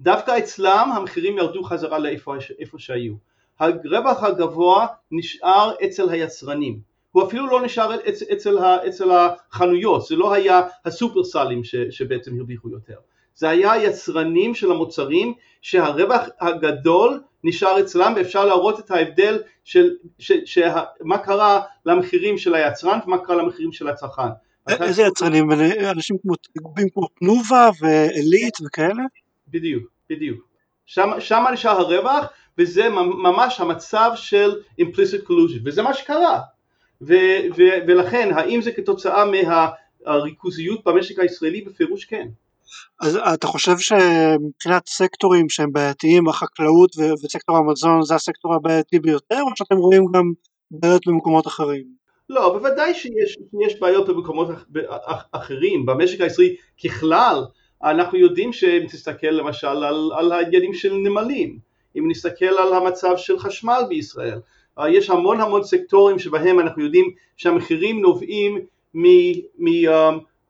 [0.00, 2.34] דווקא אצלם המחירים ירדו חזרה לאיפה
[2.76, 3.14] שהיו.
[3.60, 6.80] הרווח הגבוה נשאר אצל היצרנים.
[7.12, 11.60] הוא אפילו לא נשאר אצל, אצל, אצל החנויות, זה לא היה הסופרסלים
[11.90, 12.96] שבעצם הרוויחו יותר.
[13.34, 20.34] זה היה היצרנים של המוצרים שהרווח הגדול נשאר אצלם ואפשר להראות את ההבדל של, של,
[20.44, 20.68] של, של
[21.00, 24.28] מה קרה למחירים של היצרן ומה קרה למחירים של הצרכן.
[24.68, 25.52] איזה יצרנים?
[25.90, 26.34] אנשים כמו
[26.92, 29.02] כמו תנובה ועילית וכאלה?
[29.48, 30.48] בדיוק, בדיוק.
[30.86, 32.26] שם, שם נשאר הרווח
[32.58, 32.88] וזה
[33.22, 36.40] ממש המצב של implicit collusion וזה מה שקרה
[37.02, 37.14] ו,
[37.56, 39.24] ו, ולכן האם זה כתוצאה
[40.04, 42.28] מהריכוזיות במשק הישראלי בפירוש כן.
[43.00, 46.90] אז אתה חושב שמבחינת סקטורים שהם בעייתיים, החקלאות
[47.24, 50.32] וסקטור המזון זה הסקטור הבעייתי ביותר, או שאתם רואים גם
[50.70, 51.84] בעיות במקומות אחרים?
[52.28, 54.48] לא, בוודאי שיש, שיש בעיות במקומות
[55.32, 57.44] אחרים, במשק הישראלי ככלל,
[57.84, 61.58] אנחנו יודעים שאם תסתכל למשל על, על העניינים של נמלים,
[61.98, 64.40] אם נסתכל על המצב של חשמל בישראל,
[64.88, 68.58] יש המון המון סקטורים שבהם אנחנו יודעים שהמחירים נובעים
[68.94, 69.04] מ...
[69.58, 69.86] מ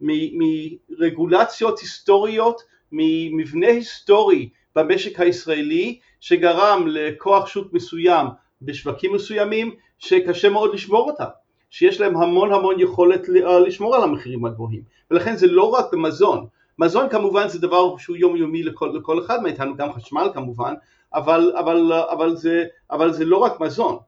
[0.05, 8.27] מרגולציות היסטוריות, ממבנה היסטורי במשק הישראלי שגרם לכוח שוק מסוים
[8.63, 11.25] בשווקים מסוימים שקשה מאוד לשמור אותם,
[11.71, 14.83] שיש להם המון המון יכולת אה, לשמור על המחירים הגבוהים.
[15.11, 16.47] ולכן זה לא רק במזון,
[16.79, 20.75] מזון כמובן זה דבר שהוא יומיומי לכל, לכל אחד מאיתנו, גם חשמל כמובן,
[21.15, 23.99] אבל, אבל, אבל, זה, אבל זה לא רק מזון,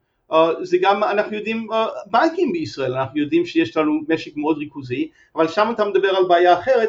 [0.63, 1.75] זה גם, אנחנו יודעים, uh,
[2.11, 6.59] בנקים בישראל, אנחנו יודעים שיש לנו משק מאוד ריכוזי, אבל שם אתה מדבר על בעיה
[6.59, 6.89] אחרת,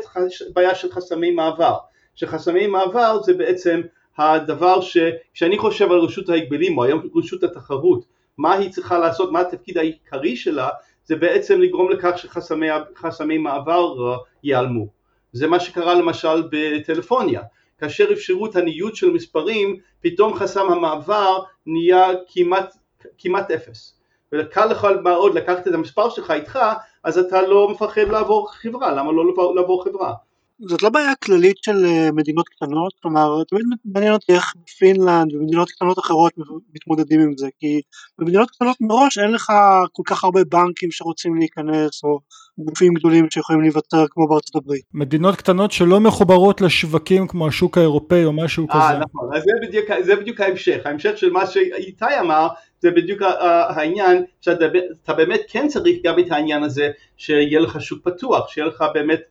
[0.53, 1.77] בעיה של חסמי מעבר,
[2.15, 3.81] שחסמי מעבר זה בעצם
[4.17, 8.05] הדבר שכשאני חושב על רשות ההגבלים או היום רשות התחרות,
[8.37, 10.69] מה היא צריכה לעשות, מה התפקיד העיקרי שלה,
[11.05, 14.87] זה בעצם לגרום לכך שחסמי מעבר uh, ייעלמו.
[15.31, 17.41] זה מה שקרה למשל בטלפוניה,
[17.77, 22.73] כאשר אפשרו את הניוד של מספרים, פתאום חסם המעבר נהיה כמעט
[23.17, 23.93] כמעט אפס.
[24.31, 26.59] וקל לך מאוד לקחת את המספר שלך איתך,
[27.03, 30.13] אז אתה לא מפחד לעבור חברה, למה לא לעבור חברה?
[30.59, 35.71] זאת לא בעיה כללית של אה, מדינות קטנות, כלומר תמיד מעניין אותי איך פינלנד ומדינות
[35.71, 36.33] קטנות אחרות
[36.75, 37.81] מתמודדים עם זה, כי
[38.19, 39.51] במדינות קטנות מראש אין לך
[39.91, 42.19] כל כך הרבה בנקים שרוצים להיכנס או
[42.57, 44.83] גופים גדולים שיכולים להיוותר כמו בארצות הברית.
[44.93, 48.83] מדינות קטנות שלא מחוברות לשווקים כמו השוק האירופאי או משהו 아, כזה.
[48.83, 52.47] אה נכון, אז זה בדיוק, זה בדיוק ההמשך, ההמשך של מה שאיתי אמר
[52.79, 53.21] זה בדיוק
[53.69, 58.83] העניין שאתה באמת כן צריך גם את העניין הזה שיהיה לך שוק פתוח, שיהיה לך
[58.93, 59.21] באמת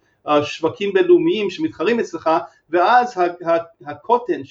[0.43, 2.31] שווקים בינלאומיים שמתחרים אצלך
[2.71, 3.21] ואז
[3.87, 4.45] הקוטן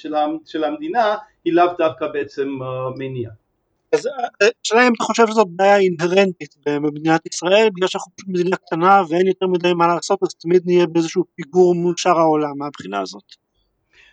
[0.46, 1.16] של המדינה
[1.46, 2.50] היא לאו דווקא בעצם
[2.98, 3.30] מניע.
[3.94, 4.10] אז
[4.66, 9.28] השאלה אם אתה חושב שזאת בעיה אינהרנטית במדינת ישראל בגלל שאנחנו פשוט מדינה קטנה ואין
[9.28, 13.45] יותר מדי מה לעשות אז תמיד נהיה באיזשהו פיגור מול שאר העולם מהבחינה הזאת.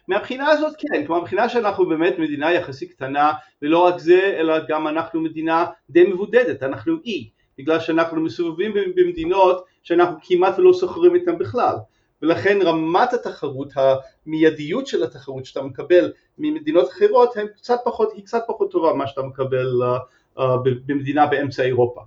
[0.09, 3.33] מהבחינה הזאת כן, כלומר מבחינה שאנחנו באמת מדינה יחסית קטנה
[3.63, 9.65] ולא רק זה אלא גם אנחנו מדינה די מבודדת, אנחנו אי בגלל שאנחנו מסובבים במדינות
[9.83, 11.77] שאנחנו כמעט לא סוחרים איתן בכלל
[12.23, 18.43] ולכן רמת התחרות, המיידיות של התחרות שאתה מקבל ממדינות אחרות היא קצת פחות, היא קצת
[18.47, 20.43] פחות טובה ממה שאתה מקבל uh, uh,
[20.87, 22.01] במדינה באמצע אירופה.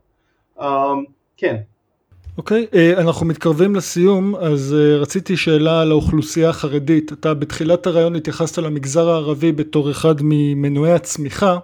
[0.58, 0.64] Uh,
[1.38, 1.62] כן.
[2.38, 7.13] אוקיי, okay, uh, אנחנו מתקרבים לסיום, אז uh, רציתי שאלה על האוכלוסייה החרדית.
[7.13, 11.57] אתה בתחילת הרעיון התייחסת למגזר הערבי בתור אחד ממנועי הצמיחה.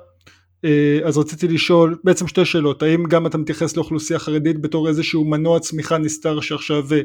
[0.65, 5.26] אה, אז רציתי לשאול בעצם שתי שאלות האם גם אתה מתייחס לאוכלוסייה חרדית בתור איזשהו
[5.26, 7.01] מנוע צמיחה נסתר שעכשיו אה,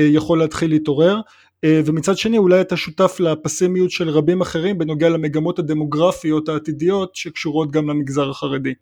[0.00, 1.20] יכול להתחיל להתעורר
[1.64, 7.70] אה, ומצד שני אולי אתה שותף לפסימיות של רבים אחרים בנוגע למגמות הדמוגרפיות העתידיות שקשורות
[7.70, 8.74] גם למגזר החרדי.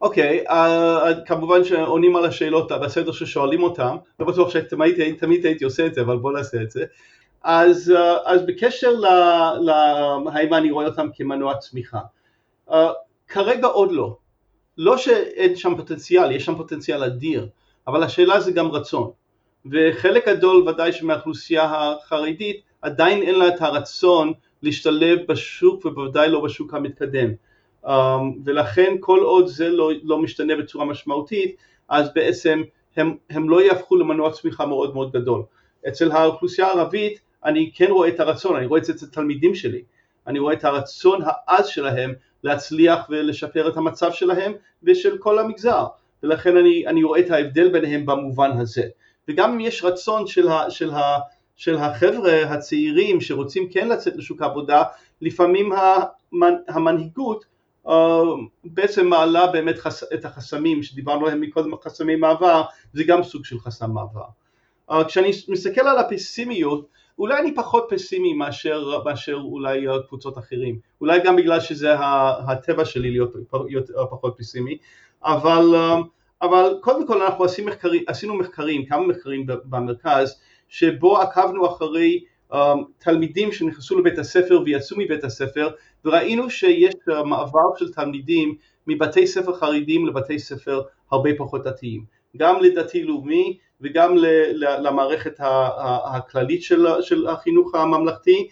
[0.00, 5.86] אוקיי, okay, uh, כמובן שעונים על השאלות בסדר ששואלים אותם, לא בטוח שתמיד הייתי עושה
[5.86, 6.84] את זה, אבל בוא נעשה את זה.
[7.42, 8.90] אז, uh, אז בקשר
[9.60, 12.00] להאם אני רואה אותם כמנוע צמיחה.
[13.28, 14.16] כרגע עוד לא.
[14.78, 17.48] לא שאין שם פוטנציאל, יש שם פוטנציאל אדיר,
[17.86, 19.10] אבל השאלה זה גם רצון.
[19.72, 24.32] וחלק גדול ודאי שמהאוכלוסייה החרדית עדיין אין לה את הרצון
[24.62, 27.30] להשתלב בשוק ובוודאי לא בשוק המתקדם.
[27.86, 27.90] Um,
[28.44, 31.56] ולכן כל עוד זה לא, לא משתנה בצורה משמעותית,
[31.88, 32.62] אז בעצם
[32.96, 35.42] הם, הם לא יהפכו למנוע צמיחה מאוד מאוד גדול.
[35.88, 39.82] אצל האוכלוסייה הערבית אני כן רואה את הרצון, אני רואה את זה אצל תלמידים שלי,
[40.26, 42.14] אני רואה את הרצון העז שלהם
[42.44, 44.52] להצליח ולשפר את המצב שלהם
[44.82, 45.86] ושל כל המגזר.
[46.22, 48.82] ולכן אני, אני רואה את ההבדל ביניהם במובן הזה.
[49.28, 51.18] וגם אם יש רצון של, ה, של, ה,
[51.56, 54.82] של החבר'ה הצעירים שרוצים כן לצאת לשוק העבודה
[55.20, 57.44] לפעמים המנ, המנהיגות
[58.64, 62.62] בעצם מעלה באמת חס, את החסמים שדיברנו עליהם מקודם חסמי מעבר
[62.92, 64.24] זה גם סוג של חסם מעבר.
[64.90, 66.88] uh, כשאני מסתכל על הפסימיות
[67.20, 71.94] אולי אני פחות פסימי מאשר, מאשר אולי קבוצות אחרים, אולי גם בגלל שזה
[72.48, 73.34] הטבע שלי להיות,
[73.68, 74.78] להיות פחות פסימי,
[75.24, 75.64] אבל,
[76.42, 82.56] אבל קודם כל אנחנו עשינו מחקרים, עשינו מחקרים, כמה מחקרים במרכז, שבו עקבנו אחרי um,
[82.98, 85.70] תלמידים שנכנסו לבית הספר ויצאו מבית הספר
[86.04, 86.94] וראינו שיש
[87.24, 88.54] מעבר של תלמידים
[88.86, 92.04] מבתי ספר חרדים לבתי ספר הרבה פחות דתיים,
[92.36, 94.14] גם לדתי לאומי וגם
[94.58, 95.34] למערכת
[96.04, 98.48] הכללית של, של החינוך הממלכתי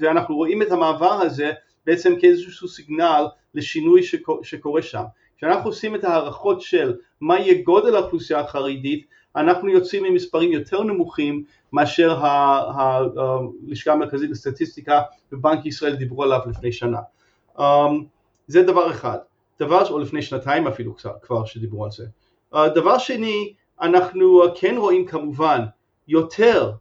[0.00, 1.52] ואנחנו רואים את המעבר הזה
[1.86, 4.02] בעצם כאיזשהו סיגנל לשינוי
[4.42, 5.02] שקורה שם.
[5.36, 9.06] כשאנחנו עושים את ההערכות של מה יהיה גודל האוכלוסייה החרדית
[9.36, 16.98] אנחנו יוצאים ממספרים יותר נמוכים מאשר הלשכה המרכזית לסטטיסטיקה בבנק ישראל דיברו עליו לפני שנה.
[17.56, 17.62] Um,
[18.46, 19.18] זה דבר אחד,
[19.60, 22.06] דבר, או לפני שנתיים אפילו כבר שדיברו על זה.
[22.54, 25.60] Uh, דבר שני, אנחנו כן רואים כמובן
[26.08, 26.72] יותר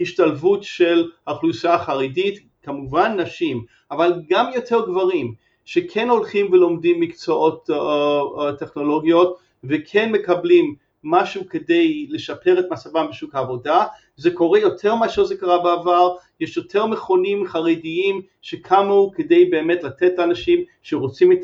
[0.00, 5.34] השתלבות של האוכלוסייה החרדית, כמובן נשים, אבל גם יותר גברים
[5.64, 13.34] שכן הולכים ולומדים מקצועות uh, uh, טכנולוגיות וכן מקבלים משהו כדי לשפר את מצבם בשוק
[13.34, 13.84] העבודה,
[14.16, 20.12] זה קורה יותר מאשר זה קרה בעבר, יש יותר מכונים חרדיים שקמו כדי באמת לתת
[20.18, 21.38] לאנשים שרוצים את,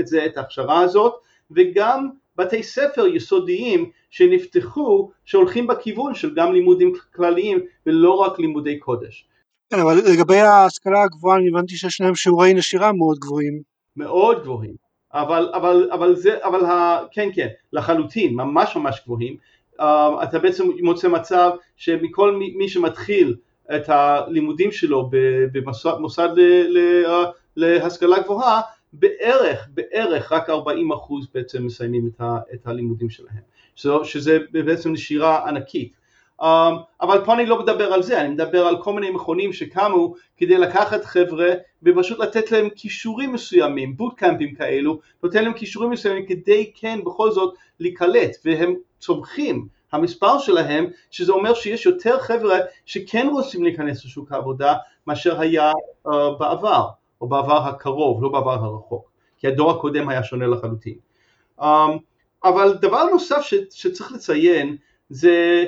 [0.00, 1.14] את זה, את ההכשרה הזאת,
[1.50, 9.27] וגם בתי ספר יסודיים שנפתחו שהולכים בכיוון של גם לימודים כלליים ולא רק לימודי קודש.
[9.70, 13.62] כן, אבל לגבי ההשכלה הגבוהה אני הבנתי שיש להם שיעורי נשירה מאוד גבוהים.
[13.96, 14.74] מאוד גבוהים,
[15.14, 19.36] אבל, אבל, אבל זה, אבל ה, כן כן, לחלוטין, ממש ממש גבוהים,
[19.80, 19.84] uh,
[20.22, 23.36] אתה בעצם מוצא מצב שמכל מי, מי שמתחיל
[23.74, 25.10] את הלימודים שלו
[25.52, 26.28] במוסד
[27.56, 28.60] להשכלה גבוהה
[28.92, 33.42] בערך, בערך רק 40 אחוז בעצם מסיימים את, ה, את הלימודים שלהם,
[34.04, 35.92] שזה בעצם נשירה ענקית.
[36.42, 36.44] Um,
[37.00, 40.58] אבל פה אני לא מדבר על זה, אני מדבר על כל מיני מכונים שקמו כדי
[40.58, 41.48] לקחת חבר'ה
[41.82, 47.54] ופשוט לתת להם כישורים מסוימים, בוטקאמפים כאלו, נותן להם כישורים מסוימים כדי כן בכל זאת
[47.80, 54.74] להיקלט והם צומחים המספר שלהם, שזה אומר שיש יותר חבר'ה שכן רוצים להיכנס לשוק העבודה
[55.06, 55.72] מאשר היה
[56.06, 56.88] uh, בעבר,
[57.20, 60.94] או בעבר הקרוב, לא בעבר הרחוק, כי הדור הקודם היה שונה לחלוטין.
[61.60, 61.64] Um,
[62.44, 64.76] אבל דבר נוסף ש, שצריך לציין
[65.10, 65.64] זה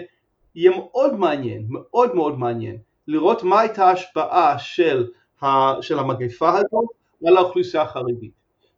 [0.55, 2.79] יהיה מאוד מעניין, מאוד מאוד מעניין,
[3.09, 5.07] לראות מה הייתה ההשפעה של,
[5.43, 6.89] ה, של המגפה הזאת
[7.27, 8.33] על האוכלוסייה החרדית.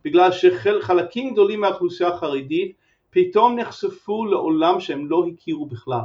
[0.05, 2.77] בגלל שחלקים גדולים מהאוכלוסייה החרדית
[3.11, 6.05] פתאום נחשפו לעולם שהם לא הכירו בכלל.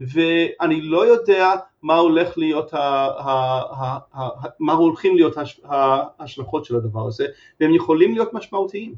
[0.00, 4.28] ואני לא יודע מה הולך להיות, ה, ה, ה, ה,
[4.60, 5.34] מה הולכים להיות
[5.64, 7.26] ההשלכות של הדבר הזה,
[7.60, 8.94] והם יכולים להיות משמעותיים.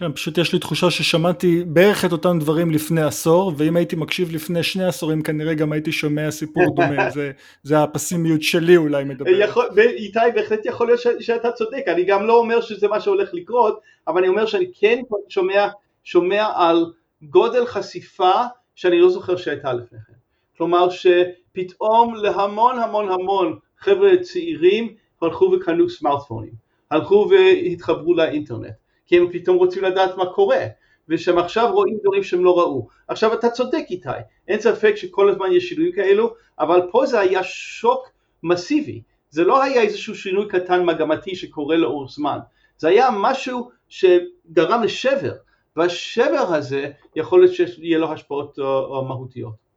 [0.00, 4.32] כן, פשוט יש לי תחושה ששמעתי בערך את אותם דברים לפני עשור, ואם הייתי מקשיב
[4.32, 7.30] לפני שני עשורים כנראה גם הייתי שומע סיפור דומה, זה,
[7.62, 9.30] זה הפסימיות שלי אולי מדבר.
[9.30, 13.30] יכול, איתי בהחלט יכול להיות ש, שאתה צודק, אני גם לא אומר שזה מה שהולך
[13.32, 15.68] לקרות, אבל אני אומר שאני כן שומע,
[16.04, 16.92] שומע על
[17.22, 18.32] גודל חשיפה
[18.74, 20.12] שאני לא זוכר שהייתה לפני כן.
[20.56, 26.52] כלומר שפתאום להמון המון המון חבר'ה צעירים הלכו וקנו סמארטפונים,
[26.90, 28.79] הלכו והתחברו לאינטרנט.
[29.10, 30.66] כי הם פתאום רוצים לדעת מה קורה,
[31.08, 32.88] ושהם עכשיו רואים דברים שהם לא ראו.
[33.08, 34.08] עכשיו אתה צודק איתי,
[34.48, 38.08] אין ספק שכל הזמן יש שינויים כאלו, אבל פה זה היה שוק
[38.42, 42.38] מסיבי, זה לא היה איזשהו שינוי קטן מגמתי שקורה לאורך זמן,
[42.78, 45.32] זה היה משהו שגרם לשבר,
[45.76, 49.70] והשבר הזה יכול להיות שיהיה לו השפעות uh, uh, מהותיות.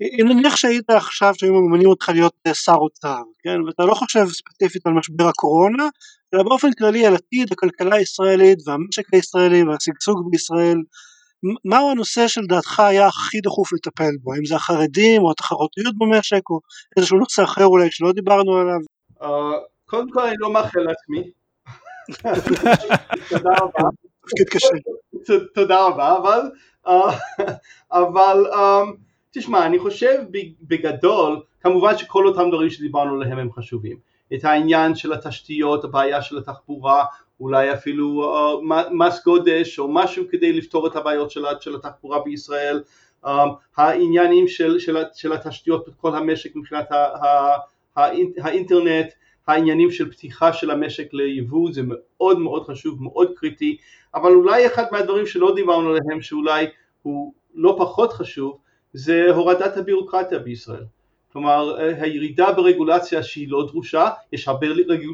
[0.00, 4.26] אם נניח שהיית עכשיו שהיו ממנים אותך להיות אה, שר אוצר, כן, ואתה לא חושב
[4.26, 5.88] ספציפית על משבר הקורונה,
[6.34, 10.78] אלא באופן כללי על עתיד הכלכלה הישראלית והמשק הישראלי והשגשוג בישראל,
[11.64, 16.60] מהו הנושא שלדעתך היה הכי דחוף לטפל בו, האם זה החרדים או התחרותיות במשק או
[16.96, 18.78] איזשהו נושא אחר אולי שלא דיברנו עליו?
[19.20, 19.26] Uh,
[19.86, 21.30] קודם כל אני לא מאחל לעצמי.
[23.28, 23.88] תודה רבה.
[24.22, 24.68] תפקיד קשה.
[25.54, 26.40] תודה רבה, אבל,
[27.92, 28.44] אבל
[29.30, 30.18] תשמע, אני חושב
[30.62, 33.96] בגדול, כמובן שכל אותם דברים שדיברנו עליהם הם חשובים.
[34.34, 37.04] את העניין של התשתיות, הבעיה של התחבורה,
[37.40, 42.82] אולי אפילו uh, מס גודש או משהו כדי לפתור את הבעיות של, של התחבורה בישראל,
[43.24, 43.28] um,
[43.76, 47.56] העניינים של, של, של התשתיות בכל המשק מבחינת ה, ה,
[48.42, 49.06] האינטרנט,
[49.46, 53.76] העניינים של פתיחה של המשק ליבוא זה מאוד מאוד חשוב, מאוד קריטי,
[54.14, 56.66] אבל אולי אחד מהדברים שלא דיברנו עליהם שאולי
[57.02, 58.58] הוא לא פחות חשוב
[58.92, 60.84] זה הורדת הבירוקרטיה בישראל.
[61.32, 64.66] כלומר הירידה ברגולציה שהיא לא דרושה, יש הרבה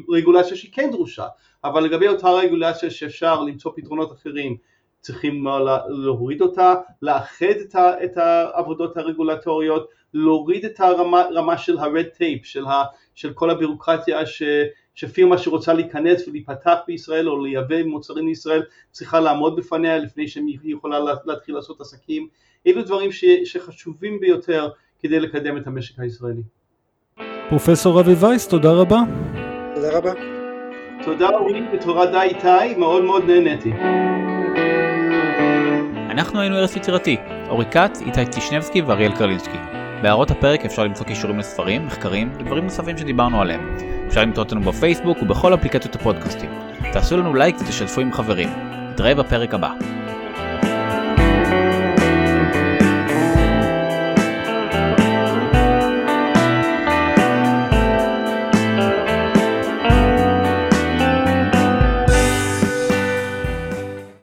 [0.09, 1.27] רגולציה שהיא כן דרושה,
[1.63, 4.57] אבל לגבי אותה רגולציה שאפשר למצוא פתרונות אחרים
[5.01, 5.47] צריכים
[5.87, 12.83] להוריד אותה, לאחד את העבודות הרגולטוריות, להוריד את הרמה של ה-red tape, של, ה,
[13.15, 14.43] של כל הבירוקרטיה ש,
[14.95, 20.99] שפירמה שרוצה להיכנס ולהיפתח בישראל או לייבא מוצרים לישראל צריכה לעמוד בפניה לפני שהיא יכולה
[21.25, 22.27] להתחיל לעשות עסקים.
[22.67, 24.69] אלו דברים ש, שחשובים ביותר
[25.07, 26.41] כדי לקדם את המשק הישראלי.
[27.49, 28.99] פרופסור אבי וייס, תודה רבה.
[29.75, 30.11] תודה רבה.
[31.05, 33.71] תודה אורי ותודה איתי, מאוד מאוד נהניתי.
[36.09, 37.17] אנחנו היינו ארץ יצירתי,
[37.49, 39.57] אורי כץ, איתי טישנבסקי ואריאל קרלינסקי.
[40.01, 43.77] בהערות הפרק אפשר למצוא קישורים לספרים, מחקרים ודברים נוספים שדיברנו עליהם.
[44.07, 46.49] אפשר למצוא אותנו בפייסבוק ובכל אפליקציות הפודקאסטים.
[46.93, 48.49] תעשו לנו לייק ותשתפו עם חברים.
[48.91, 49.73] נתראה בפרק הבא.